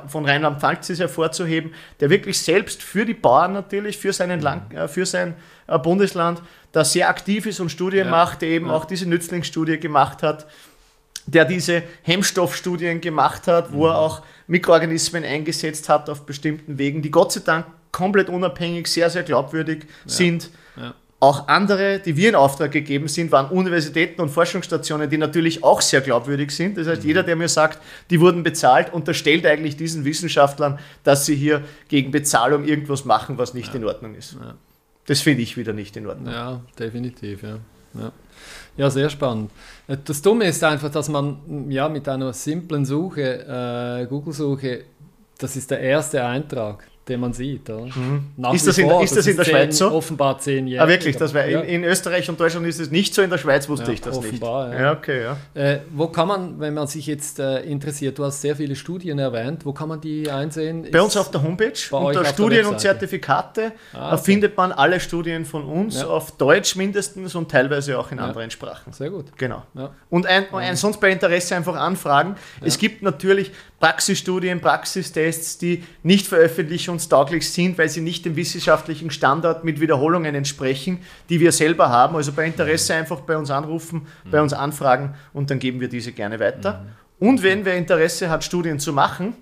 von 0.08 0.24
Rheinland-Pfalz 0.24 0.88
ist 0.88 1.00
hervorzuheben, 1.00 1.74
der 2.00 2.08
wirklich 2.08 2.40
selbst 2.40 2.82
für 2.82 3.04
die 3.04 3.12
Bauern 3.12 3.52
natürlich, 3.52 3.98
für, 3.98 4.14
seinen 4.14 4.40
Lang, 4.40 4.70
äh, 4.70 4.88
für 4.88 5.04
sein 5.04 5.34
äh, 5.66 5.78
Bundesland, 5.78 6.40
da 6.72 6.82
sehr 6.82 7.10
aktiv 7.10 7.44
ist 7.44 7.60
und 7.60 7.68
Studien 7.68 8.06
ja. 8.06 8.10
macht, 8.10 8.40
der 8.40 8.48
eben 8.48 8.68
ja. 8.68 8.72
auch 8.72 8.86
diese 8.86 9.06
Nützlingsstudie 9.06 9.78
gemacht 9.78 10.22
hat, 10.22 10.46
der 11.26 11.44
diese 11.44 11.82
Hemmstoffstudien 12.02 13.02
gemacht 13.02 13.46
hat, 13.48 13.70
wo 13.72 13.84
mhm. 13.84 13.90
er 13.90 13.98
auch 13.98 14.22
Mikroorganismen 14.46 15.24
eingesetzt 15.24 15.90
hat 15.90 16.08
auf 16.08 16.24
bestimmten 16.24 16.78
Wegen, 16.78 17.02
die 17.02 17.10
Gott 17.10 17.32
sei 17.32 17.42
Dank 17.44 17.66
komplett 17.92 18.30
unabhängig, 18.30 18.86
sehr, 18.86 19.10
sehr 19.10 19.24
glaubwürdig 19.24 19.86
sind. 20.06 20.48
Auch 21.22 21.48
andere, 21.48 21.98
die 21.98 22.16
wir 22.16 22.30
in 22.30 22.34
Auftrag 22.34 22.72
gegeben 22.72 23.06
sind, 23.06 23.30
waren 23.30 23.50
Universitäten 23.50 24.22
und 24.22 24.30
Forschungsstationen, 24.30 25.10
die 25.10 25.18
natürlich 25.18 25.62
auch 25.62 25.82
sehr 25.82 26.00
glaubwürdig 26.00 26.50
sind. 26.50 26.78
Das 26.78 26.86
heißt, 26.86 27.04
jeder, 27.04 27.22
der 27.22 27.36
mir 27.36 27.48
sagt, 27.48 27.78
die 28.08 28.20
wurden 28.20 28.42
bezahlt, 28.42 28.90
unterstellt 28.90 29.44
eigentlich 29.44 29.76
diesen 29.76 30.06
Wissenschaftlern, 30.06 30.78
dass 31.04 31.26
sie 31.26 31.36
hier 31.36 31.62
gegen 31.88 32.10
Bezahlung 32.10 32.64
irgendwas 32.64 33.04
machen, 33.04 33.36
was 33.36 33.52
nicht 33.52 33.68
ja. 33.68 33.74
in 33.74 33.84
Ordnung 33.84 34.14
ist. 34.14 34.32
Ja. 34.32 34.54
Das 35.06 35.20
finde 35.20 35.42
ich 35.42 35.58
wieder 35.58 35.74
nicht 35.74 35.94
in 35.98 36.06
Ordnung. 36.06 36.32
Ja, 36.32 36.60
definitiv, 36.78 37.42
ja. 37.42 37.58
ja. 38.00 38.12
Ja, 38.78 38.88
sehr 38.88 39.10
spannend. 39.10 39.50
Das 40.06 40.22
Dumme 40.22 40.46
ist 40.46 40.64
einfach, 40.64 40.90
dass 40.90 41.10
man 41.10 41.70
ja 41.70 41.88
mit 41.90 42.08
einer 42.08 42.32
simplen 42.32 42.86
Suche, 42.86 44.00
äh, 44.02 44.06
Google-Suche, 44.06 44.84
das 45.36 45.54
ist 45.56 45.70
der 45.70 45.80
erste 45.80 46.24
Eintrag 46.24 46.86
den 47.10 47.20
man 47.20 47.32
sieht. 47.32 47.68
Mhm. 47.68 48.24
Ist, 48.54 48.66
das 48.66 48.78
in, 48.78 48.88
vor, 48.88 49.02
ist 49.02 49.10
das, 49.10 49.24
das 49.24 49.26
in 49.26 49.36
der 49.36 49.44
zehn, 49.44 49.54
Schweiz 49.54 49.78
so? 49.78 49.90
Offenbar 49.90 50.38
zehn 50.38 50.66
Jahre. 50.66 50.86
Ah, 50.86 50.90
wirklich, 50.90 51.16
das 51.16 51.34
wäre 51.34 51.50
ja. 51.50 51.60
in, 51.60 51.82
in, 51.82 51.84
Österreich 51.84 52.28
und 52.30 52.38
Deutschland 52.38 52.66
ist 52.66 52.80
es 52.80 52.90
nicht 52.90 53.14
so, 53.14 53.20
in 53.20 53.30
der 53.30 53.38
Schweiz 53.38 53.68
wusste 53.68 53.88
ja, 53.88 53.92
ich 53.92 54.00
das 54.00 54.16
offenbar, 54.16 54.68
nicht. 54.68 54.78
Ja. 54.78 54.84
ja, 54.84 54.92
okay, 54.92 55.22
ja. 55.22 55.36
Äh, 55.54 55.80
wo 55.90 56.06
kann 56.06 56.28
man, 56.28 56.60
wenn 56.60 56.72
man 56.72 56.86
sich 56.86 57.06
jetzt 57.06 57.38
äh, 57.38 57.60
interessiert, 57.62 58.18
du 58.18 58.24
hast 58.24 58.40
sehr 58.40 58.56
viele 58.56 58.76
Studien 58.76 59.18
erwähnt, 59.18 59.66
wo 59.66 59.72
kann 59.72 59.88
man 59.88 60.00
die 60.00 60.30
einsehen? 60.30 60.86
Bei 60.90 60.98
ist 60.98 61.04
uns 61.04 61.16
auf 61.16 61.30
der 61.30 61.42
Homepage, 61.42 61.72
unter 61.90 62.24
Studien 62.24 62.66
und 62.66 62.80
Zertifikate, 62.80 63.72
ah, 63.92 64.14
okay. 64.14 64.22
findet 64.22 64.56
man 64.56 64.72
alle 64.72 65.00
Studien 65.00 65.44
von 65.44 65.64
uns, 65.64 66.02
auf 66.02 66.36
Deutsch 66.36 66.76
mindestens 66.76 67.34
und 67.34 67.50
teilweise 67.50 67.98
auch 67.98 68.12
in 68.12 68.18
anderen 68.20 68.50
Sprachen. 68.50 68.92
Sehr 68.92 69.10
gut. 69.10 69.36
Genau. 69.36 69.64
Und 70.08 70.26
ein, 70.26 70.46
ein, 70.54 70.76
sonst 70.76 71.00
bei 71.00 71.10
Interesse 71.10 71.56
einfach 71.56 71.74
anfragen. 71.74 72.36
Es 72.62 72.78
gibt 72.78 73.02
natürlich 73.02 73.50
Praxisstudien, 73.80 74.60
Praxistests, 74.60 75.56
die 75.56 75.82
nicht 76.02 76.26
veröffentlichungstauglich 76.26 77.50
sind, 77.50 77.78
weil 77.78 77.88
sie 77.88 78.02
nicht 78.02 78.26
dem 78.26 78.36
wissenschaftlichen 78.36 79.10
Standard 79.10 79.64
mit 79.64 79.80
Wiederholungen 79.80 80.34
entsprechen, 80.34 80.98
die 81.30 81.40
wir 81.40 81.50
selber 81.50 81.88
haben. 81.88 82.14
Also 82.14 82.32
bei 82.32 82.44
Interesse 82.44 82.94
einfach 82.94 83.20
bei 83.20 83.36
uns 83.38 83.50
anrufen, 83.50 84.06
mhm. 84.24 84.30
bei 84.30 84.40
uns 84.42 84.52
anfragen 84.52 85.14
und 85.32 85.50
dann 85.50 85.58
geben 85.58 85.80
wir 85.80 85.88
diese 85.88 86.12
gerne 86.12 86.38
weiter. 86.38 86.84
Mhm. 87.18 87.28
Und 87.28 87.42
wenn 87.42 87.64
wer 87.64 87.76
Interesse 87.76 88.28
hat, 88.28 88.44
Studien 88.44 88.78
zu 88.78 88.92
machen, 88.92 89.34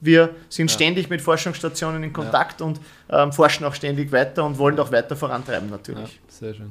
wir 0.00 0.30
sind 0.48 0.70
ja. 0.70 0.74
ständig 0.74 1.08
mit 1.08 1.22
Forschungsstationen 1.22 2.02
in 2.02 2.12
Kontakt 2.12 2.60
ja. 2.60 2.66
und 2.66 2.80
ähm, 3.10 3.32
forschen 3.32 3.64
auch 3.64 3.74
ständig 3.74 4.10
weiter 4.10 4.44
und 4.44 4.58
wollen 4.58 4.78
auch 4.78 4.90
weiter 4.90 5.16
vorantreiben 5.16 5.70
natürlich. 5.70 6.14
Ja, 6.14 6.20
sehr 6.28 6.54
schön. 6.54 6.70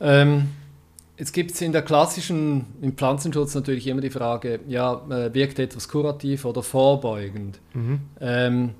Ähm, 0.00 0.48
Jetzt 1.18 1.32
gibt 1.32 1.52
es 1.52 1.60
in 1.62 1.72
der 1.72 1.82
klassischen, 1.82 2.66
im 2.82 2.92
Pflanzenschutz 2.92 3.54
natürlich 3.54 3.86
immer 3.86 4.02
die 4.02 4.10
Frage, 4.10 4.60
ja, 4.68 5.00
äh, 5.08 5.32
wirkt 5.32 5.58
etwas 5.58 5.88
kurativ 5.88 6.44
oder 6.44 6.62
vorbeugend? 6.62 7.58
Mhm. 7.72 8.00
Ähm, 8.20 8.70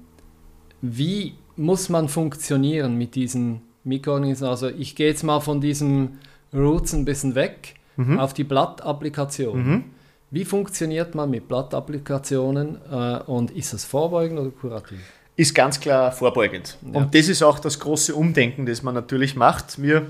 wie 0.82 1.34
muss 1.56 1.88
man 1.88 2.08
funktionieren 2.08 2.96
mit 2.96 3.14
diesen 3.14 3.62
Mikroorganismen? 3.84 4.50
Also 4.50 4.68
ich 4.68 4.94
gehe 4.94 5.08
jetzt 5.08 5.22
mal 5.22 5.40
von 5.40 5.62
diesem 5.62 6.18
Roots 6.52 6.92
ein 6.92 7.06
bisschen 7.06 7.34
weg 7.34 7.74
mhm. 7.96 8.20
auf 8.20 8.34
die 8.34 8.44
Blattapplikation. 8.44 9.66
Mhm. 9.66 9.84
Wie 10.30 10.44
funktioniert 10.44 11.14
man 11.14 11.30
mit 11.30 11.48
Blattapplikationen 11.48 12.78
äh, 12.90 13.20
und 13.26 13.50
ist 13.52 13.72
das 13.72 13.84
vorbeugend 13.86 14.38
oder 14.40 14.50
kurativ? 14.50 14.98
Ist 15.36 15.54
ganz 15.54 15.80
klar 15.80 16.12
vorbeugend. 16.12 16.76
Ja. 16.92 17.00
Und 17.00 17.14
das 17.14 17.28
ist 17.28 17.42
auch 17.42 17.58
das 17.58 17.78
große 17.78 18.14
Umdenken, 18.14 18.66
das 18.66 18.82
man 18.82 18.94
natürlich 18.94 19.36
macht. 19.36 19.80
Wir 19.80 20.06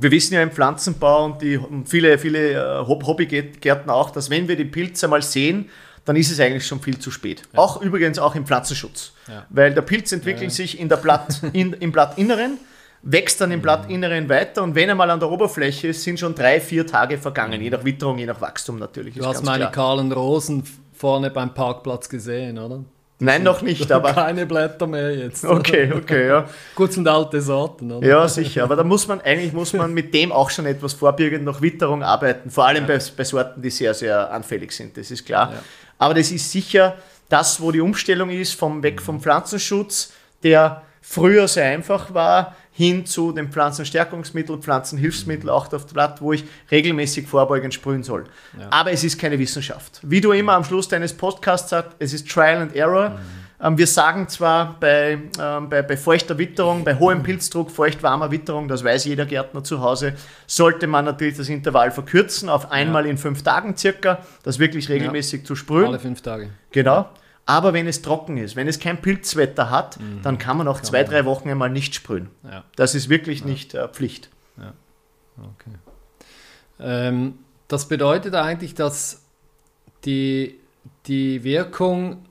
wir 0.00 0.10
wissen 0.10 0.34
ja 0.34 0.42
im 0.42 0.50
Pflanzenbau 0.50 1.24
und, 1.24 1.42
die, 1.42 1.56
und 1.56 1.88
viele, 1.88 2.18
viele 2.18 2.52
äh, 2.52 2.86
Hobbygärten 2.86 3.90
auch, 3.90 4.10
dass 4.10 4.30
wenn 4.30 4.48
wir 4.48 4.56
die 4.56 4.64
Pilze 4.64 5.08
mal 5.08 5.22
sehen, 5.22 5.68
dann 6.04 6.16
ist 6.16 6.30
es 6.30 6.40
eigentlich 6.40 6.66
schon 6.66 6.80
viel 6.80 6.98
zu 6.98 7.10
spät. 7.10 7.42
Ja. 7.52 7.60
Auch 7.60 7.80
übrigens 7.80 8.18
auch 8.18 8.34
im 8.34 8.44
Pflanzenschutz. 8.46 9.12
Ja. 9.28 9.46
Weil 9.50 9.72
der 9.72 9.82
Pilz 9.82 10.10
entwickelt 10.12 10.44
ja. 10.44 10.50
sich 10.50 10.78
in 10.80 10.88
der 10.88 10.96
Blatt, 10.96 11.40
in, 11.52 11.72
im 11.74 11.92
Blattinneren, 11.92 12.58
wächst 13.02 13.40
dann 13.40 13.50
im 13.50 13.58
mhm. 13.58 13.62
Blattinneren 13.62 14.28
weiter 14.28 14.62
und 14.62 14.74
wenn 14.74 14.88
er 14.88 14.94
mal 14.94 15.10
an 15.10 15.20
der 15.20 15.30
Oberfläche 15.30 15.88
ist, 15.88 16.02
sind 16.02 16.18
schon 16.18 16.34
drei, 16.34 16.60
vier 16.60 16.86
Tage 16.86 17.18
vergangen, 17.18 17.58
mhm. 17.58 17.64
je 17.64 17.70
nach 17.70 17.84
Witterung, 17.84 18.18
je 18.18 18.26
nach 18.26 18.40
Wachstum 18.40 18.78
natürlich. 18.78 19.14
Du 19.14 19.26
hast 19.26 19.44
meine 19.44 19.64
klar. 19.64 19.72
kahlen 19.72 20.12
Rosen 20.12 20.62
vorne 20.92 21.30
beim 21.30 21.52
Parkplatz 21.52 22.08
gesehen, 22.08 22.58
oder? 22.58 22.84
Nein, 23.22 23.42
noch 23.44 23.62
nicht, 23.62 23.90
aber. 23.92 24.12
Keine 24.12 24.46
Blätter 24.46 24.86
mehr 24.86 25.14
jetzt. 25.14 25.44
Okay, 25.44 25.92
okay, 25.96 26.26
ja. 26.26 26.48
Gut 26.74 26.92
sind 26.92 27.06
alte 27.06 27.40
Sorten, 27.40 27.92
oder? 27.92 28.06
Ja, 28.06 28.28
sicher. 28.28 28.64
Aber 28.64 28.76
da 28.76 28.84
muss 28.84 29.06
man, 29.06 29.20
eigentlich 29.20 29.52
muss 29.52 29.72
man 29.72 29.94
mit 29.94 30.12
dem 30.12 30.32
auch 30.32 30.50
schon 30.50 30.66
etwas 30.66 30.92
vorbürgend 30.94 31.44
nach 31.44 31.60
Witterung 31.62 32.02
arbeiten. 32.02 32.50
Vor 32.50 32.66
allem 32.66 32.88
ja. 32.88 32.96
bei, 32.96 33.02
bei, 33.16 33.24
Sorten, 33.24 33.62
die 33.62 33.70
sehr, 33.70 33.94
sehr 33.94 34.30
anfällig 34.30 34.72
sind. 34.72 34.96
Das 34.96 35.10
ist 35.10 35.24
klar. 35.24 35.52
Ja. 35.52 35.62
Aber 35.98 36.14
das 36.14 36.30
ist 36.32 36.50
sicher 36.50 36.96
das, 37.28 37.60
wo 37.60 37.70
die 37.70 37.80
Umstellung 37.80 38.28
ist, 38.30 38.54
vom 38.54 38.82
Weg 38.82 39.00
vom 39.00 39.20
Pflanzenschutz, 39.20 40.12
der 40.42 40.82
früher 41.02 41.48
sehr 41.48 41.66
einfach 41.66 42.14
war, 42.14 42.56
hin 42.72 43.04
zu 43.04 43.32
den 43.32 43.52
Pflanzenstärkungsmitteln, 43.52 44.62
Pflanzenhilfsmitteln, 44.62 45.50
auch 45.50 45.70
auf 45.72 45.84
dem 45.84 45.92
Blatt, 45.92 46.22
wo 46.22 46.32
ich 46.32 46.44
regelmäßig 46.70 47.26
vorbeugend 47.26 47.74
sprühen 47.74 48.02
soll. 48.02 48.24
Ja. 48.58 48.68
Aber 48.70 48.92
es 48.92 49.04
ist 49.04 49.20
keine 49.20 49.38
Wissenschaft. 49.38 50.00
Wie 50.02 50.22
du 50.22 50.32
immer 50.32 50.54
am 50.54 50.64
Schluss 50.64 50.88
deines 50.88 51.12
Podcasts 51.12 51.68
sagst, 51.68 51.90
es 51.98 52.14
ist 52.14 52.30
Trial 52.30 52.62
and 52.62 52.74
Error. 52.74 53.10
Mhm. 53.10 53.42
Ähm, 53.62 53.78
wir 53.78 53.86
sagen 53.86 54.26
zwar 54.28 54.76
bei, 54.80 55.18
ähm, 55.38 55.68
bei, 55.68 55.82
bei, 55.82 55.96
feuchter 55.98 56.38
Witterung, 56.38 56.82
bei 56.82 56.98
hohem 56.98 57.22
Pilzdruck, 57.22 57.70
feucht-warmer 57.70 58.30
Witterung, 58.30 58.68
das 58.68 58.82
weiß 58.82 59.04
jeder 59.04 59.26
Gärtner 59.26 59.62
zu 59.62 59.80
Hause, 59.80 60.14
sollte 60.46 60.86
man 60.86 61.04
natürlich 61.04 61.36
das 61.36 61.48
Intervall 61.48 61.90
verkürzen 61.90 62.48
auf 62.48 62.72
einmal 62.72 63.04
ja. 63.04 63.10
in 63.10 63.18
fünf 63.18 63.42
Tagen 63.42 63.76
circa, 63.76 64.18
das 64.42 64.58
wirklich 64.58 64.88
regelmäßig 64.88 65.42
ja. 65.42 65.46
zu 65.46 65.56
sprühen. 65.56 65.88
Alle 65.88 66.00
fünf 66.00 66.22
Tage. 66.22 66.50
Genau. 66.72 67.08
Aber 67.44 67.72
wenn 67.72 67.86
es 67.86 68.02
trocken 68.02 68.36
ist, 68.36 68.54
wenn 68.54 68.68
es 68.68 68.78
kein 68.78 69.00
Pilzwetter 69.02 69.70
hat, 69.70 69.98
mhm. 69.98 70.22
dann 70.22 70.38
kann 70.38 70.56
man 70.56 70.68
auch 70.68 70.76
kann 70.76 70.84
zwei, 70.84 71.02
man. 71.02 71.10
drei 71.10 71.24
Wochen 71.24 71.48
einmal 71.48 71.70
nicht 71.70 71.94
sprühen. 71.94 72.30
Ja. 72.44 72.64
Das 72.76 72.94
ist 72.94 73.08
wirklich 73.08 73.40
ja. 73.40 73.46
nicht 73.46 73.74
äh, 73.74 73.88
Pflicht. 73.88 74.30
Ja. 74.58 74.72
Okay. 75.38 75.76
Ähm, 76.78 77.38
das 77.68 77.88
bedeutet 77.88 78.34
eigentlich, 78.34 78.74
dass 78.74 79.22
die, 80.04 80.58
die 81.06 81.42
Wirkung 81.42 82.24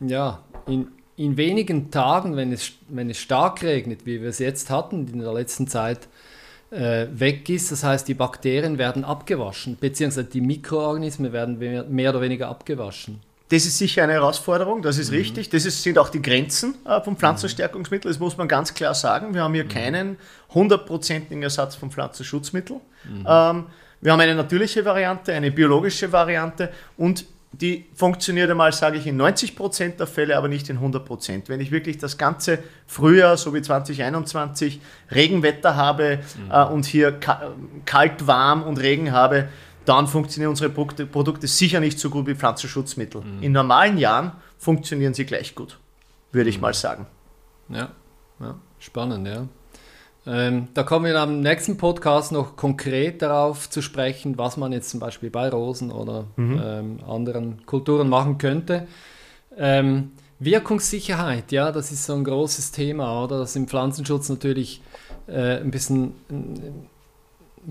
ja, 0.00 0.42
in, 0.66 0.88
in 1.16 1.36
wenigen 1.36 1.90
Tagen, 1.90 2.36
wenn 2.36 2.52
es, 2.52 2.72
wenn 2.88 3.10
es 3.10 3.18
stark 3.18 3.62
regnet, 3.62 4.06
wie 4.06 4.20
wir 4.20 4.28
es 4.28 4.38
jetzt 4.38 4.70
hatten 4.70 5.06
in 5.08 5.20
der 5.20 5.32
letzten 5.32 5.68
Zeit, 5.68 6.08
äh, 6.70 7.06
weg 7.12 7.48
ist. 7.48 7.72
Das 7.72 7.84
heißt, 7.84 8.08
die 8.08 8.14
Bakterien 8.14 8.78
werden 8.78 9.04
abgewaschen, 9.04 9.76
beziehungsweise 9.78 10.28
die 10.28 10.40
Mikroorganismen 10.40 11.32
werden 11.32 11.58
mehr 11.94 12.10
oder 12.10 12.20
weniger 12.20 12.48
abgewaschen. 12.48 13.20
Das 13.50 13.66
ist 13.66 13.78
sicher 13.78 14.04
eine 14.04 14.12
Herausforderung, 14.12 14.80
das 14.80 14.96
ist 14.96 15.10
mhm. 15.10 15.18
richtig. 15.18 15.50
Das 15.50 15.66
ist, 15.66 15.82
sind 15.82 15.98
auch 15.98 16.08
die 16.08 16.22
Grenzen 16.22 16.76
äh, 16.86 17.00
vom 17.00 17.16
Pflanzenstärkungsmittel, 17.16 18.08
das 18.10 18.20
muss 18.20 18.36
man 18.36 18.46
ganz 18.46 18.74
klar 18.74 18.94
sagen. 18.94 19.34
Wir 19.34 19.42
haben 19.42 19.54
hier 19.54 19.64
mhm. 19.64 19.68
keinen 19.68 20.16
hundertprozentigen 20.54 21.42
Ersatz 21.42 21.74
vom 21.74 21.90
Pflanzenschutzmittel. 21.90 22.76
Mhm. 23.04 23.26
Ähm, 23.28 23.66
wir 24.00 24.12
haben 24.12 24.20
eine 24.20 24.36
natürliche 24.36 24.84
Variante, 24.84 25.32
eine 25.32 25.50
biologische 25.50 26.10
Variante 26.12 26.70
und 26.96 27.26
die 27.52 27.86
funktioniert 27.94 28.48
einmal, 28.48 28.72
sage 28.72 28.96
ich, 28.96 29.08
in 29.08 29.20
90% 29.20 29.96
der 29.96 30.06
Fälle, 30.06 30.36
aber 30.36 30.46
nicht 30.46 30.68
in 30.70 30.78
100%. 30.78 31.42
Wenn 31.48 31.60
ich 31.60 31.72
wirklich 31.72 31.98
das 31.98 32.16
ganze 32.16 32.60
Frühjahr, 32.86 33.36
so 33.36 33.52
wie 33.52 33.60
2021, 33.60 34.80
Regenwetter 35.10 35.74
habe 35.74 36.18
mhm. 36.18 36.50
äh, 36.52 36.64
und 36.66 36.86
hier 36.86 37.18
kalt, 37.84 38.26
warm 38.28 38.62
und 38.62 38.78
Regen 38.78 39.10
habe, 39.10 39.48
dann 39.84 40.06
funktionieren 40.06 40.50
unsere 40.50 40.70
Produkte 40.70 41.46
sicher 41.46 41.80
nicht 41.80 41.98
so 41.98 42.10
gut 42.10 42.26
wie 42.26 42.34
Pflanzenschutzmittel. 42.34 43.22
Mhm. 43.22 43.42
In 43.42 43.52
normalen 43.52 43.98
Jahren 43.98 44.32
funktionieren 44.58 45.14
sie 45.14 45.24
gleich 45.24 45.54
gut, 45.54 45.78
würde 46.32 46.50
ich 46.50 46.56
mhm. 46.56 46.62
mal 46.62 46.74
sagen. 46.74 47.06
Ja, 47.68 47.90
ja 48.40 48.54
spannend, 48.78 49.26
ja. 49.26 49.46
Ähm, 50.26 50.68
da 50.74 50.82
kommen 50.82 51.06
wir 51.06 51.18
am 51.18 51.40
nächsten 51.40 51.78
Podcast 51.78 52.30
noch 52.30 52.54
konkret 52.56 53.22
darauf 53.22 53.70
zu 53.70 53.80
sprechen, 53.80 54.36
was 54.36 54.58
man 54.58 54.70
jetzt 54.72 54.90
zum 54.90 55.00
Beispiel 55.00 55.30
bei 55.30 55.48
Rosen 55.48 55.90
oder 55.90 56.26
mhm. 56.36 56.60
ähm, 56.62 56.98
anderen 57.08 57.64
Kulturen 57.64 58.08
machen 58.08 58.36
könnte. 58.36 58.86
Ähm, 59.56 60.12
Wirkungssicherheit, 60.38 61.52
ja, 61.52 61.72
das 61.72 61.92
ist 61.92 62.04
so 62.04 62.14
ein 62.14 62.24
großes 62.24 62.72
Thema, 62.72 63.22
oder? 63.22 63.38
Das 63.38 63.56
im 63.56 63.66
Pflanzenschutz 63.66 64.28
natürlich 64.28 64.82
äh, 65.26 65.58
ein 65.58 65.70
bisschen 65.70 66.14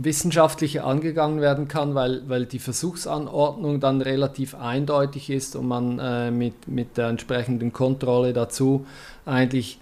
wissenschaftlicher 0.04 0.86
angegangen 0.86 1.42
werden 1.42 1.68
kann, 1.68 1.94
weil, 1.94 2.28
weil 2.30 2.46
die 2.46 2.60
Versuchsanordnung 2.60 3.80
dann 3.80 4.02
relativ 4.02 4.56
eindeutig 4.56 5.30
ist 5.30 5.56
und 5.56 5.68
man 5.68 6.00
äh, 6.00 6.32
mit, 6.32 6.68
mit 6.68 6.98
der 6.98 7.10
entsprechenden 7.10 7.74
Kontrolle 7.74 8.34
dazu 8.34 8.86
eigentlich 9.26 9.80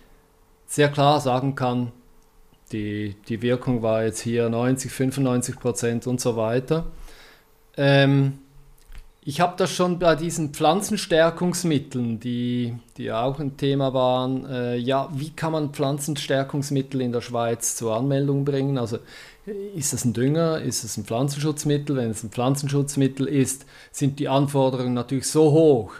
sehr 0.65 0.89
klar 0.89 1.19
sagen 1.21 1.55
kann, 1.55 1.91
die, 2.71 3.15
die 3.29 3.41
Wirkung 3.41 3.81
war 3.81 4.03
jetzt 4.03 4.19
hier 4.19 4.49
90, 4.49 4.91
95 4.91 5.59
Prozent 5.59 6.07
und 6.07 6.19
so 6.19 6.35
weiter. 6.35 6.87
Ähm, 7.77 8.39
ich 9.27 9.41
habe 9.41 9.55
das 9.57 9.73
schon 9.73 9.99
bei 9.99 10.15
diesen 10.15 10.53
Pflanzenstärkungsmitteln, 10.53 12.17
die, 12.17 12.77
die 12.95 13.11
auch 13.11 13.41
ein 13.41 13.57
Thema 13.57 13.93
waren. 13.93 14.45
Äh, 14.45 14.77
ja, 14.77 15.09
wie 15.13 15.31
kann 15.31 15.51
man 15.51 15.73
Pflanzenstärkungsmittel 15.73 17.01
in 17.01 17.11
der 17.11 17.19
Schweiz 17.19 17.75
zur 17.75 17.93
Anmeldung 17.93 18.45
bringen? 18.45 18.77
Also 18.77 18.99
ist 19.75 19.91
es 19.91 20.05
ein 20.05 20.13
Dünger, 20.13 20.61
ist 20.61 20.85
es 20.85 20.95
ein 20.95 21.03
Pflanzenschutzmittel? 21.03 21.97
Wenn 21.97 22.09
es 22.09 22.23
ein 22.23 22.29
Pflanzenschutzmittel 22.29 23.27
ist, 23.27 23.65
sind 23.91 24.19
die 24.19 24.29
Anforderungen 24.29 24.93
natürlich 24.93 25.27
so 25.27 25.51
hoch, 25.51 25.91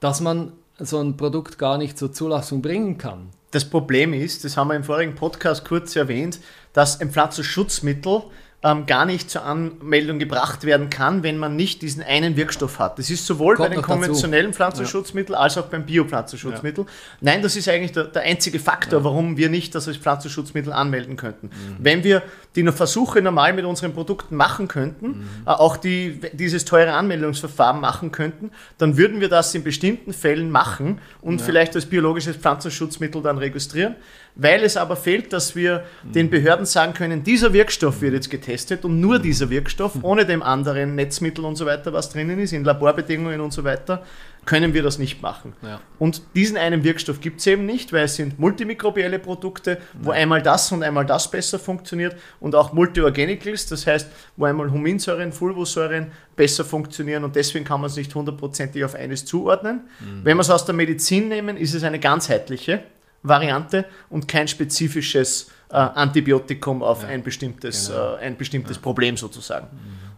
dass 0.00 0.20
man 0.20 0.52
so 0.78 0.98
ein 0.98 1.16
Produkt 1.16 1.58
gar 1.58 1.78
nicht 1.78 1.96
zur 1.96 2.12
Zulassung 2.12 2.60
bringen 2.60 2.98
kann. 2.98 3.30
Das 3.50 3.64
Problem 3.64 4.12
ist, 4.12 4.44
das 4.44 4.58
haben 4.58 4.68
wir 4.68 4.76
im 4.76 4.84
vorigen 4.84 5.14
Podcast 5.14 5.64
kurz 5.64 5.96
erwähnt, 5.96 6.38
dass 6.74 7.00
ein 7.00 7.10
Pflanzenschutzmittel 7.10 8.24
ähm, 8.64 8.86
gar 8.86 9.04
nicht 9.04 9.30
zur 9.30 9.44
Anmeldung 9.44 10.18
gebracht 10.18 10.64
werden 10.64 10.88
kann, 10.88 11.22
wenn 11.22 11.36
man 11.36 11.54
nicht 11.54 11.82
diesen 11.82 12.02
einen 12.02 12.34
Wirkstoff 12.34 12.78
hat. 12.78 12.98
Das 12.98 13.10
ist 13.10 13.26
sowohl 13.26 13.56
Kommt 13.56 13.68
bei 13.68 13.74
den 13.74 13.80
noch 13.82 13.86
dazu. 13.86 14.00
konventionellen 14.00 14.54
Pflanzenschutzmitteln 14.54 15.36
als 15.36 15.58
auch 15.58 15.66
beim 15.66 15.84
Biopflanzenschutzmittel. 15.84 16.86
Nein, 17.20 17.42
das 17.42 17.56
ist 17.56 17.68
eigentlich 17.68 17.92
der, 17.92 18.04
der 18.04 18.22
einzige 18.22 18.58
Faktor, 18.58 19.04
warum 19.04 19.36
wir 19.36 19.50
nicht 19.50 19.74
das 19.74 19.86
als 19.86 19.98
Pflanzenschutzmittel 19.98 20.72
anmelden 20.72 21.16
könnten. 21.16 21.50
Wenn 21.78 22.02
wir 22.04 22.22
die 22.56 22.64
Versuche 22.72 23.20
normal 23.20 23.52
mit 23.52 23.66
unseren 23.66 23.92
Produkten 23.92 24.34
machen 24.34 24.66
könnten, 24.66 25.28
äh, 25.44 25.50
auch 25.50 25.76
die, 25.76 26.18
dieses 26.32 26.64
teure 26.64 26.94
Anmeldungsverfahren 26.94 27.80
machen 27.80 28.12
könnten, 28.12 28.50
dann 28.78 28.96
würden 28.96 29.20
wir 29.20 29.28
das 29.28 29.54
in 29.54 29.62
bestimmten 29.62 30.14
Fällen 30.14 30.50
machen 30.50 31.00
und 31.20 31.42
vielleicht 31.42 31.74
als 31.74 31.84
biologisches 31.84 32.36
Pflanzenschutzmittel 32.36 33.20
dann 33.20 33.36
registrieren. 33.36 33.96
Weil 34.36 34.64
es 34.64 34.76
aber 34.76 34.96
fehlt, 34.96 35.32
dass 35.32 35.54
wir 35.54 35.84
den 36.02 36.28
Behörden 36.28 36.66
sagen 36.66 36.92
können, 36.92 37.22
dieser 37.22 37.52
Wirkstoff 37.52 38.00
wird 38.00 38.14
jetzt 38.14 38.30
getestet 38.30 38.84
und 38.84 39.00
nur 39.00 39.20
dieser 39.20 39.48
Wirkstoff, 39.48 39.92
ohne 40.02 40.26
dem 40.26 40.42
anderen 40.42 40.96
Netzmittel 40.96 41.44
und 41.44 41.54
so 41.54 41.66
weiter, 41.66 41.92
was 41.92 42.10
drinnen 42.10 42.40
ist, 42.40 42.52
in 42.52 42.64
Laborbedingungen 42.64 43.40
und 43.40 43.52
so 43.52 43.62
weiter, 43.62 44.02
können 44.44 44.74
wir 44.74 44.82
das 44.82 44.98
nicht 44.98 45.22
machen. 45.22 45.54
Ja. 45.62 45.80
Und 46.00 46.22
diesen 46.34 46.56
einen 46.56 46.82
Wirkstoff 46.82 47.20
gibt 47.20 47.40
es 47.40 47.46
eben 47.46 47.64
nicht, 47.64 47.92
weil 47.92 48.04
es 48.04 48.16
sind 48.16 48.38
multimikrobielle 48.38 49.20
Produkte, 49.20 49.78
wo 50.02 50.10
einmal 50.10 50.42
das 50.42 50.70
und 50.72 50.82
einmal 50.82 51.06
das 51.06 51.30
besser 51.30 51.58
funktioniert 51.58 52.16
und 52.40 52.54
auch 52.56 52.72
Multiorganicals, 52.72 53.66
das 53.66 53.86
heißt, 53.86 54.08
wo 54.36 54.46
einmal 54.46 54.70
Huminsäuren, 54.70 55.32
Fulvosäuren 55.32 56.08
besser 56.34 56.64
funktionieren 56.64 57.22
und 57.22 57.36
deswegen 57.36 57.64
kann 57.64 57.80
man 57.80 57.88
es 57.88 57.96
nicht 57.96 58.14
hundertprozentig 58.14 58.84
auf 58.84 58.96
eines 58.96 59.24
zuordnen. 59.24 59.82
Wenn 60.24 60.36
wir 60.36 60.40
es 60.40 60.50
aus 60.50 60.64
der 60.64 60.74
Medizin 60.74 61.28
nehmen, 61.28 61.56
ist 61.56 61.74
es 61.74 61.84
eine 61.84 62.00
ganzheitliche 62.00 62.82
Variante 63.24 63.86
und 64.10 64.28
kein 64.28 64.46
spezifisches 64.46 65.50
äh, 65.70 65.76
Antibiotikum 65.76 66.82
auf 66.82 67.04
ein 67.04 67.22
bestimmtes, 67.24 67.88
genau. 67.88 68.14
äh, 68.14 68.18
ein 68.18 68.36
bestimmtes 68.36 68.78
Problem 68.78 69.16
sozusagen. 69.16 69.66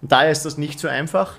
Und 0.02 0.12
daher 0.12 0.30
ist 0.30 0.44
das 0.44 0.58
nicht 0.58 0.78
so 0.78 0.88
einfach. 0.88 1.34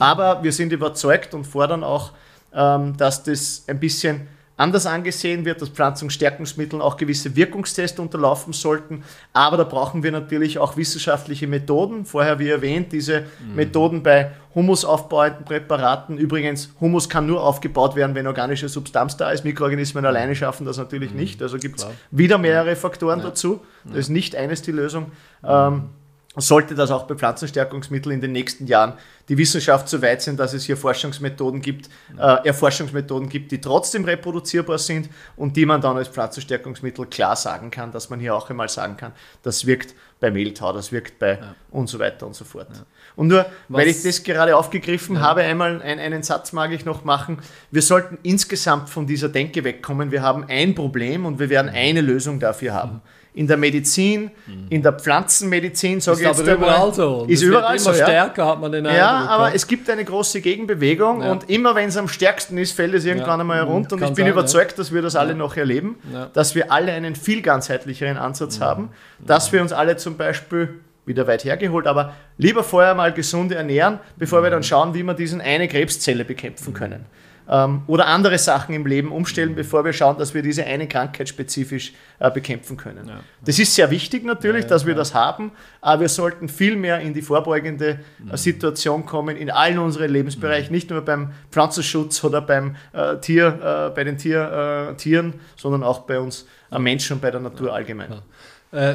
Aber 0.00 0.42
wir 0.42 0.52
sind 0.52 0.72
überzeugt 0.72 1.34
und 1.34 1.44
fordern 1.44 1.84
auch, 1.84 2.12
ähm, 2.54 2.96
dass 2.96 3.22
das 3.22 3.64
ein 3.68 3.78
bisschen 3.78 4.26
anders 4.56 4.86
angesehen 4.86 5.44
wird, 5.44 5.60
dass 5.62 5.70
Pflanzungsstärkungsmittel 5.70 6.80
auch 6.80 6.96
gewisse 6.96 7.34
Wirkungstests 7.36 7.98
unterlaufen 7.98 8.52
sollten. 8.52 9.02
Aber 9.32 9.56
da 9.56 9.64
brauchen 9.64 10.02
wir 10.02 10.12
natürlich 10.12 10.58
auch 10.58 10.76
wissenschaftliche 10.76 11.46
Methoden. 11.46 12.04
Vorher, 12.04 12.38
wie 12.38 12.48
erwähnt, 12.48 12.92
diese 12.92 13.24
Methoden 13.54 14.02
bei 14.02 14.32
humusaufbauenden 14.54 15.44
Präparaten. 15.44 16.18
Übrigens, 16.18 16.70
Humus 16.80 17.08
kann 17.08 17.26
nur 17.26 17.42
aufgebaut 17.42 17.96
werden, 17.96 18.14
wenn 18.14 18.26
organische 18.26 18.68
Substanz 18.68 19.16
da 19.16 19.30
ist. 19.30 19.44
Mikroorganismen 19.44 20.04
alleine 20.04 20.34
schaffen 20.34 20.66
das 20.66 20.76
natürlich 20.76 21.12
nicht. 21.12 21.42
Also 21.42 21.58
gibt 21.58 21.80
es 21.80 21.86
wieder 22.10 22.38
mehrere 22.38 22.76
Faktoren 22.76 23.20
dazu. 23.20 23.60
Das 23.84 23.96
ist 23.96 24.08
nicht 24.10 24.36
eines 24.36 24.62
die 24.62 24.72
Lösung. 24.72 25.12
Ähm, 25.44 25.90
sollte 26.36 26.74
das 26.74 26.90
auch 26.90 27.04
bei 27.04 27.14
Pflanzenstärkungsmitteln 27.14 28.14
in 28.14 28.20
den 28.20 28.32
nächsten 28.32 28.66
Jahren 28.66 28.94
die 29.28 29.36
Wissenschaft 29.36 29.88
so 29.88 30.00
weit 30.00 30.22
sein, 30.22 30.36
dass 30.36 30.54
es 30.54 30.64
hier 30.64 30.76
Forschungsmethoden 30.76 31.60
gibt, 31.60 31.90
äh, 32.18 32.46
Erforschungsmethoden 32.46 33.28
gibt, 33.28 33.52
die 33.52 33.60
trotzdem 33.60 34.04
reproduzierbar 34.04 34.78
sind 34.78 35.10
und 35.36 35.56
die 35.56 35.66
man 35.66 35.80
dann 35.80 35.96
als 35.96 36.08
Pflanzenstärkungsmittel 36.08 37.06
klar 37.06 37.36
sagen 37.36 37.70
kann, 37.70 37.92
dass 37.92 38.08
man 38.08 38.18
hier 38.18 38.34
auch 38.34 38.48
einmal 38.48 38.68
sagen 38.68 38.96
kann, 38.96 39.12
das 39.42 39.66
wirkt 39.66 39.94
bei 40.20 40.30
Mehltau, 40.30 40.72
das 40.72 40.90
wirkt 40.90 41.18
bei 41.18 41.38
und 41.70 41.88
so 41.88 41.98
weiter 41.98 42.26
und 42.26 42.34
so 42.34 42.44
fort. 42.44 42.68
Und 43.16 43.28
nur, 43.28 43.44
weil 43.68 43.86
Was- 43.86 43.96
ich 43.96 44.02
das 44.02 44.22
gerade 44.22 44.56
aufgegriffen 44.56 45.20
habe, 45.20 45.42
einmal 45.42 45.82
ein, 45.82 45.98
einen 45.98 46.22
Satz 46.22 46.52
mag 46.52 46.72
ich 46.72 46.84
noch 46.84 47.04
machen. 47.04 47.38
Wir 47.70 47.82
sollten 47.82 48.18
insgesamt 48.22 48.88
von 48.88 49.06
dieser 49.06 49.28
Denke 49.28 49.64
wegkommen. 49.64 50.10
Wir 50.10 50.22
haben 50.22 50.44
ein 50.48 50.74
Problem 50.74 51.26
und 51.26 51.38
wir 51.38 51.50
werden 51.50 51.68
eine 51.68 52.00
Lösung 52.00 52.40
dafür 52.40 52.72
haben. 52.72 53.02
In 53.34 53.46
der 53.46 53.56
Medizin, 53.56 54.30
in 54.68 54.82
der 54.82 54.92
Pflanzenmedizin, 54.92 56.00
sage 56.02 56.20
ich 56.20 56.26
jetzt 56.26 56.40
überall 56.46 56.92
so. 56.92 57.20
Und 57.22 57.30
Ist 57.30 57.42
überall 57.42 57.76
immer 57.76 57.78
so, 57.78 57.90
ja. 57.92 58.04
stärker, 58.04 58.46
hat 58.46 58.60
man 58.60 58.70
den 58.72 58.84
Ja, 58.84 58.90
Eindruck. 59.20 59.30
aber 59.30 59.54
es 59.54 59.66
gibt 59.66 59.88
eine 59.88 60.04
große 60.04 60.42
Gegenbewegung 60.42 61.22
Ja. 61.22 61.32
und 61.32 61.48
immer 61.48 61.74
wenn 61.74 61.88
es 61.88 61.96
am 61.96 62.08
stärksten 62.08 62.58
ist, 62.58 62.72
fällt 62.72 62.92
es 62.92 63.06
irgendwann 63.06 63.38
Ja, 63.38 63.40
einmal 63.40 63.56
herunter. 63.58 63.96
Und 63.96 64.02
ich 64.02 64.08
bin 64.12 64.24
sein, 64.26 64.32
überzeugt, 64.32 64.78
dass 64.78 64.92
wir 64.92 65.00
das 65.00 65.16
alle 65.16 65.34
noch 65.34 65.56
erleben, 65.56 65.96
Ja. 66.12 66.26
dass 66.34 66.54
wir 66.54 66.70
alle 66.70 66.92
einen 66.92 67.14
viel 67.16 67.40
ganzheitlicheren 67.40 68.18
Ansatz 68.18 68.60
haben, 68.60 68.90
dass 69.18 69.50
wir 69.50 69.62
uns 69.62 69.72
alle 69.72 69.96
zum 69.96 70.18
Beispiel 70.18 70.80
wieder 71.06 71.26
weit 71.26 71.44
hergeholt, 71.44 71.86
aber 71.86 72.12
lieber 72.36 72.62
vorher 72.62 72.94
mal 72.94 73.12
gesund 73.14 73.50
ernähren, 73.50 73.98
bevor 74.18 74.42
wir 74.42 74.50
dann 74.50 74.62
schauen, 74.62 74.92
wie 74.94 75.02
wir 75.02 75.14
diesen 75.14 75.40
eine 75.40 75.68
Krebszelle 75.68 76.24
bekämpfen 76.26 76.74
können. 76.74 77.06
Ähm, 77.48 77.82
oder 77.86 78.06
andere 78.06 78.38
Sachen 78.38 78.74
im 78.74 78.86
Leben 78.86 79.10
umstellen, 79.10 79.54
bevor 79.54 79.84
wir 79.84 79.92
schauen, 79.92 80.16
dass 80.18 80.32
wir 80.34 80.42
diese 80.42 80.64
eine 80.64 80.86
Krankheit 80.86 81.28
spezifisch 81.28 81.92
äh, 82.18 82.30
bekämpfen 82.30 82.76
können. 82.76 83.08
Ja. 83.08 83.20
Das 83.44 83.58
ist 83.58 83.74
sehr 83.74 83.90
wichtig 83.90 84.24
natürlich, 84.24 84.66
dass 84.66 84.86
wir 84.86 84.94
das 84.94 85.14
haben, 85.14 85.50
aber 85.80 86.02
wir 86.02 86.08
sollten 86.08 86.48
viel 86.48 86.76
mehr 86.76 87.00
in 87.00 87.14
die 87.14 87.22
vorbeugende 87.22 87.98
äh, 88.30 88.36
Situation 88.36 89.06
kommen, 89.06 89.36
in 89.36 89.50
allen 89.50 89.78
unseren 89.78 90.10
Lebensbereichen, 90.10 90.72
nicht 90.72 90.90
nur 90.90 91.00
beim 91.00 91.32
Pflanzenschutz 91.50 92.22
oder 92.22 92.40
beim 92.40 92.76
äh, 92.92 93.16
Tier, 93.18 93.88
äh, 93.90 93.94
bei 93.94 94.04
den 94.04 94.18
Tier, 94.18 94.90
äh, 94.92 94.96
Tieren, 94.96 95.34
sondern 95.56 95.82
auch 95.82 96.00
bei 96.00 96.20
uns 96.20 96.46
äh, 96.70 96.78
Menschen 96.78 97.14
und 97.14 97.22
bei 97.22 97.30
der 97.30 97.40
Natur 97.40 97.72
allgemein. 97.74 98.22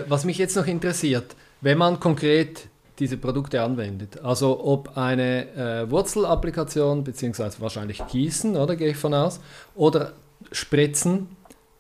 Was 0.08 0.26
mich 0.26 0.40
jetzt 0.40 0.56
noch 0.56 0.66
interessiert, 0.66 1.36
wenn 1.62 1.78
man 1.78 2.00
konkret 2.00 2.68
diese 3.00 3.18
Produkte 3.18 3.62
anwendet, 3.62 4.24
also 4.24 4.64
ob 4.64 4.98
eine 4.98 5.48
äh, 5.56 5.92
Wurzelapplikation, 5.92 7.04
beziehungsweise 7.04 7.62
wahrscheinlich 7.62 8.06
Gießen, 8.08 8.56
oder 8.56 8.76
gehe 8.76 8.90
ich 8.90 8.98
von 8.98 9.14
aus, 9.14 9.40
oder 9.76 10.14
Spritzen, 10.52 11.28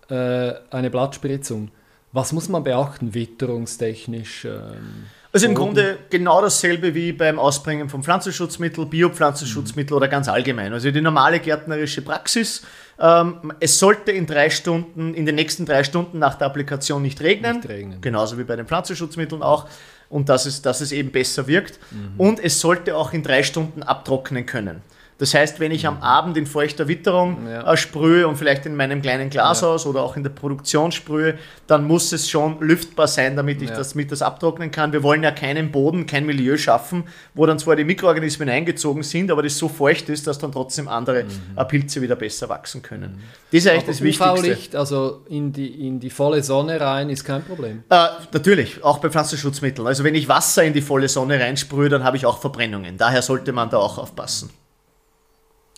äh, 0.10 0.54
eine 0.70 0.90
Blattspritzung, 0.90 1.72
was 2.12 2.34
muss 2.34 2.50
man 2.50 2.64
beachten, 2.64 3.14
witterungstechnisch? 3.14 4.46
Ähm, 4.46 5.06
Also 5.32 5.46
im 5.46 5.54
Boden. 5.54 5.66
Grunde 5.66 5.98
genau 6.10 6.42
dasselbe 6.42 6.96
wie 6.96 7.12
beim 7.12 7.38
Ausbringen 7.38 7.90
von 7.90 8.02
Pflanzenschutzmittel, 8.02 8.86
Biopflanzenschutzmittel 8.86 9.96
oder 9.96 10.08
ganz 10.08 10.28
allgemein. 10.30 10.72
Also 10.74 10.90
die 10.90 11.02
normale 11.02 11.40
gärtnerische 11.40 12.02
Praxis. 12.02 12.64
Ähm, 13.00 13.54
es 13.60 13.78
sollte 13.78 14.12
in 14.12 14.26
drei 14.26 14.50
Stunden, 14.50 15.14
in 15.14 15.26
den 15.26 15.36
nächsten 15.36 15.66
drei 15.66 15.84
Stunden 15.84 16.18
nach 16.18 16.36
der 16.36 16.48
Applikation 16.48 17.02
nicht 17.02 17.22
regnen. 17.22 17.58
Nicht 17.58 17.70
regnen. 17.70 18.02
Genauso 18.02 18.38
wie 18.38 18.46
bei 18.46 18.56
den 18.56 18.66
Pflanzenschutzmitteln 18.66 19.44
auch. 19.44 19.68
Und 20.10 20.30
dass 20.30 20.46
es, 20.46 20.62
dass 20.62 20.82
es 20.82 20.92
eben 20.92 21.12
besser 21.12 21.48
wirkt. 21.48 21.80
Und 22.18 22.40
es 22.40 22.60
sollte 22.62 22.96
auch 22.96 23.14
in 23.14 23.24
drei 23.24 23.44
Stunden 23.44 23.84
abtrocknen 23.84 24.46
können. 24.46 24.82
Das 25.20 25.34
heißt, 25.34 25.60
wenn 25.60 25.72
ich 25.72 25.88
am 25.88 26.02
Abend 26.04 26.38
in 26.38 26.46
feuchter 26.46 26.88
Witterung 26.88 27.48
Ja. 27.48 27.74
äh, 27.74 27.76
sprühe 27.78 28.28
und 28.28 28.36
vielleicht 28.38 28.68
in 28.68 28.76
meinem 28.76 29.02
kleinen 29.02 29.32
Glashaus 29.32 29.86
oder 29.88 30.04
auch 30.04 30.16
in 30.16 30.22
der 30.24 30.30
Produktion 30.30 30.92
sprühe, 30.92 31.40
dann 31.66 31.86
muss 31.88 32.12
es 32.14 32.30
schon 32.30 32.60
lüftbar 32.62 33.08
sein, 33.08 33.36
damit 33.36 33.62
ich 33.64 33.70
Ja. 33.70 33.76
das 33.78 33.96
mit 33.96 34.12
das 34.12 34.22
abtrocknen 34.22 34.70
kann. 34.70 34.94
Wir 34.94 35.02
wollen 35.02 35.24
ja 35.24 35.32
keinen 35.32 35.72
Boden, 35.72 36.06
kein 36.06 36.26
Milieu 36.28 36.56
schaffen, 36.58 37.06
wo 37.34 37.46
dann 37.48 37.58
zwar 37.58 37.76
die 37.76 37.84
Mikroorganismen 37.84 38.48
eingezogen 38.48 39.02
sind, 39.02 39.32
aber 39.32 39.42
das 39.42 39.58
so 39.58 39.68
feucht 39.70 40.08
ist, 40.10 40.28
dass 40.28 40.38
dann 40.38 40.52
trotzdem 40.52 40.88
andere 40.88 41.26
äh, 41.56 41.66
Pilze 41.66 42.00
wieder 42.02 42.16
besser 42.16 42.48
wachsen 42.50 42.84
können. 42.84 43.24
Das 43.52 43.60
ist 43.64 43.68
eigentlich 43.68 43.86
das 43.86 43.98
aber 43.98 44.06
Wichtigste. 44.06 44.34
UV-Licht, 44.52 44.76
also 44.76 45.22
in 45.30 45.52
die, 45.52 45.88
in 45.88 46.00
die 46.00 46.12
volle 46.12 46.44
Sonne 46.44 46.80
rein, 46.80 47.10
ist 47.10 47.24
kein 47.24 47.44
Problem. 47.44 47.84
Äh, 47.90 48.06
natürlich, 48.34 48.84
auch 48.84 49.00
bei 49.00 49.10
Pflanzenschutzmitteln. 49.10 49.88
Also 49.88 50.04
wenn 50.04 50.14
ich 50.14 50.30
Wasser 50.30 50.64
in 50.64 50.74
die 50.74 50.82
volle 50.82 51.10
Sonne 51.10 51.40
reinsprühe, 51.40 51.90
dann 51.90 52.04
habe 52.04 52.18
ich 52.18 52.26
auch 52.28 52.40
Verbrennungen. 52.40 52.98
Daher 52.98 53.24
sollte 53.24 53.52
man 53.52 53.72
da 53.72 53.78
auch 53.78 53.98
aufpassen. 53.98 54.52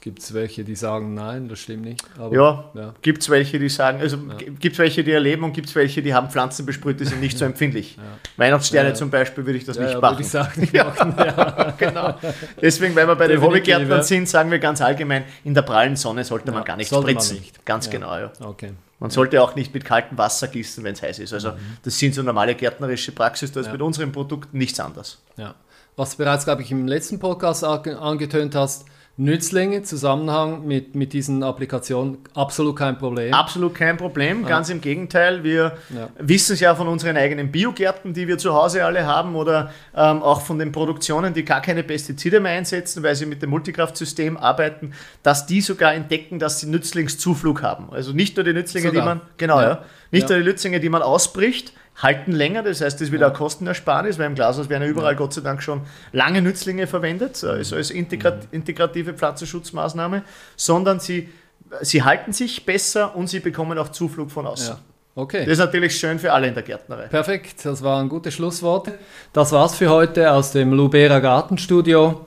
Gibt 0.01 0.19
es 0.19 0.33
welche, 0.33 0.63
die 0.63 0.75
sagen, 0.77 1.13
nein, 1.13 1.49
das 1.49 1.59
stimmt 1.59 1.83
nicht. 1.83 2.01
Aber, 2.17 2.33
Ja, 2.33 2.71
ja. 2.73 2.93
gibt 3.01 3.21
es 3.21 3.29
welche, 3.29 3.59
die 3.59 3.67
sagen, 3.67 3.99
also 3.99 4.17
gibt 4.37 4.73
es 4.73 4.79
welche, 4.79 5.03
die 5.03 5.11
erleben 5.11 5.43
und 5.43 5.51
gibt 5.51 5.67
es 5.67 5.75
welche, 5.75 6.01
die 6.01 6.13
haben 6.13 6.29
Pflanzen 6.29 6.65
besprüht, 6.65 7.01
die 7.01 7.05
sind 7.05 7.19
nicht 7.19 7.37
so 7.37 7.43
empfindlich. 7.51 7.97
Weihnachtssterne 8.37 8.89
Ja. 8.89 8.95
zum 8.95 9.09
Beispiel 9.09 9.45
würde 9.45 9.57
ich 9.57 9.65
das 9.65 9.75
Ja, 9.75 9.83
nicht 9.83 9.93
ja, 9.95 9.99
machen. 9.99 10.13
würde 10.13 10.21
ich 10.23 10.29
sagen, 10.29 10.51
nicht 10.61 10.73
machen. 10.73 11.15
Ja. 11.17 11.73
genau. 11.77 12.15
Deswegen, 12.61 12.95
weil 12.95 13.07
wir 13.07 13.15
bei 13.15 13.27
den 13.27 13.41
Hobbygärtnern 13.41 13.97
ja. 13.97 14.03
sind, 14.03 14.29
sagen 14.29 14.51
wir 14.51 14.59
ganz 14.59 14.81
allgemein, 14.81 15.25
in 15.43 15.53
der 15.53 15.63
prallen 15.63 15.97
Sonne 15.97 16.23
sollte 16.23 16.51
man 16.51 16.61
Ja, 16.61 16.65
gar 16.65 16.77
nicht 16.77 16.87
spritzen. 16.93 17.37
nicht. 17.37 17.65
Ganz 17.65 17.87
Ja. 17.87 17.91
genau, 17.91 18.17
ja. 18.17 18.31
Okay. 18.41 18.71
Man 18.99 19.09
sollte 19.11 19.41
auch 19.41 19.55
nicht 19.55 19.73
mit 19.73 19.83
kaltem 19.83 20.17
Wasser 20.17 20.47
gießen, 20.47 20.81
wenn 20.83 20.93
es 20.93 21.01
heiß 21.01 21.19
ist. 21.19 21.33
Also 21.33 21.51
das 21.83 21.97
sind 21.99 22.15
so 22.15 22.21
normale 22.23 22.55
gärtnerische 22.55 23.11
Praxis, 23.11 23.51
da 23.51 23.59
ist 23.59 23.65
Mhm. 23.65 23.69
Ja. 23.69 23.73
mit 23.73 23.81
unseren 23.81 24.11
Produkten 24.13 24.57
nichts 24.57 24.79
anders. 24.79 25.19
Ja. 25.35 25.55
Was 25.97 26.11
du 26.11 26.17
bereits, 26.23 26.45
glaube 26.45 26.61
ich, 26.61 26.71
im 26.71 26.87
letzten 26.87 27.19
Podcast 27.19 27.65
ange- 27.65 27.95
angetönt 27.97 28.55
hast, 28.55 28.85
Nützlinge, 29.21 29.83
Zusammenhang 29.83 30.65
mit, 30.65 30.95
mit 30.95 31.11
diesen 31.11 31.43
Applikationen, 31.43 32.19
absolut 32.35 32.77
kein 32.77 32.97
Problem. 32.97 33.33
Absolut 33.33 33.75
kein 33.75 33.97
Problem, 33.97 34.45
ganz 34.45 34.69
im 34.69 34.79
Gegenteil. 34.79 35.43
Wir 35.43 35.73
Ja. 35.93 36.07
wissen 36.17 36.53
es 36.53 36.61
ja 36.61 36.73
von 36.73 36.87
unseren 36.87 37.17
eigenen 37.17 37.51
Biogärten, 37.51 38.13
die 38.13 38.29
wir 38.29 38.37
zu 38.37 38.53
Hause 38.53 38.85
alle 38.85 39.05
haben, 39.05 39.35
oder 39.35 39.71
ähm, 39.93 40.23
auch 40.23 40.39
von 40.39 40.57
den 40.57 40.71
Produktionen, 40.71 41.33
die 41.33 41.43
gar 41.43 41.61
keine 41.61 41.83
Pestizide 41.83 42.39
mehr 42.39 42.53
einsetzen, 42.53 43.03
weil 43.03 43.13
sie 43.13 43.25
mit 43.25 43.41
dem 43.41 43.49
Multikraftsystem 43.49 44.37
arbeiten, 44.37 44.93
dass 45.21 45.45
die 45.45 45.59
sogar 45.59 45.93
entdecken, 45.93 46.39
dass 46.39 46.61
sie 46.61 46.67
Nützlingszuflug 46.67 47.61
haben. 47.61 47.89
Also 47.91 48.13
nicht 48.13 48.37
nur 48.37 48.45
die 48.45 48.53
Nützlinge, 48.53 48.87
Sogar. 48.87 49.01
die 49.01 49.05
man, 49.05 49.21
genau, 49.35 49.59
ja. 49.59 49.67
Ja. 49.69 49.83
nicht 50.11 50.29
Ja. 50.29 50.35
nur 50.37 50.43
die 50.45 50.49
Nützlinge, 50.49 50.79
die 50.79 50.87
man 50.89 51.01
ausbricht, 51.01 51.73
halten 51.99 52.31
länger, 52.31 52.63
das 52.63 52.81
heißt, 52.81 52.95
das 52.95 53.07
ist 53.07 53.11
wieder 53.11 53.27
eine 53.27 53.35
Kostenersparnis, 53.35 54.17
weil 54.17 54.25
im 54.25 54.35
Glashaus 54.35 54.69
werden 54.69 54.83
ja 54.83 54.89
überall 54.89 55.15
Gott 55.15 55.33
sei 55.33 55.41
Dank 55.41 55.61
schon 55.61 55.81
lange 56.11 56.41
Nützlinge 56.41 56.87
verwendet, 56.87 57.43
also 57.43 57.75
als 57.75 57.91
integra 57.91 58.37
integrative 58.51 59.13
Pflanzenschutzmaßnahme, 59.13 60.23
sondern 60.55 60.99
sie 60.99 61.29
sie 61.81 62.03
halten 62.03 62.33
sich 62.33 62.65
besser 62.65 63.15
und 63.15 63.27
sie 63.27 63.39
bekommen 63.39 63.77
auch 63.77 63.89
Zuflug 63.89 64.31
von 64.31 64.47
außen. 64.47 64.75
Ja. 64.75 64.79
Okay. 65.15 65.39
Das 65.39 65.53
ist 65.53 65.59
natürlich 65.59 65.97
schön 65.97 66.17
für 66.19 66.31
alle 66.31 66.47
in 66.47 66.53
der 66.53 66.63
Gärtnerei. 66.63 67.07
Perfekt, 67.07 67.65
das 67.65 67.83
war 67.83 67.99
ein 68.01 68.09
gutes 68.09 68.33
Schlusswort. 68.33 68.89
Das 69.33 69.51
war's 69.51 69.75
für 69.75 69.89
heute 69.89 70.31
aus 70.31 70.51
dem 70.51 70.71
Lubera 70.71 71.19
Gartenstudio. 71.19 72.25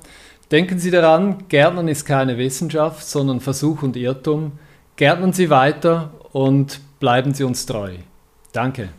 Denken 0.51 0.79
Sie 0.79 0.91
daran, 0.91 1.49
Gärtnern 1.49 1.89
ist 1.89 2.05
keine 2.05 2.37
Wissenschaft, 2.37 3.07
sondern 3.07 3.41
Versuch 3.41 3.83
und 3.83 3.97
Irrtum. 3.97 4.53
Gärtnern 4.97 5.33
Sie 5.33 5.49
weiter 5.49 6.11
und 6.33 6.81
bleiben 7.01 7.33
Sie 7.33 7.45
uns 7.45 7.65
treu. 7.65 7.93
Danke. 8.53 8.91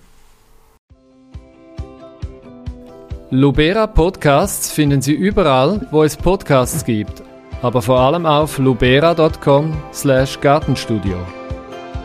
Lubera 3.35 3.87
Podcasts 3.87 4.71
finden 4.71 5.01
Sie 5.01 5.13
überall, 5.13 5.87
wo 5.89 6.03
es 6.03 6.15
Podcasts 6.15 6.85
gibt, 6.85 7.23
aber 7.63 7.81
vor 7.81 7.99
allem 7.99 8.27
auf 8.27 8.59
lubera.com/gartenstudio. 8.59 11.15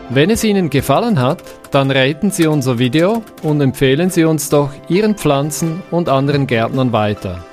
Wenn 0.09 0.31
es 0.31 0.43
Ihnen 0.43 0.71
gefallen 0.71 1.21
hat, 1.21 1.43
dann 1.69 1.91
raten 1.91 2.31
Sie 2.31 2.47
unser 2.47 2.79
Video 2.79 3.21
und 3.43 3.61
empfehlen 3.61 4.09
Sie 4.09 4.23
uns 4.23 4.49
doch 4.49 4.71
Ihren 4.87 5.13
Pflanzen 5.13 5.83
und 5.91 6.09
anderen 6.09 6.47
Gärtnern 6.47 6.93
weiter. 6.93 7.45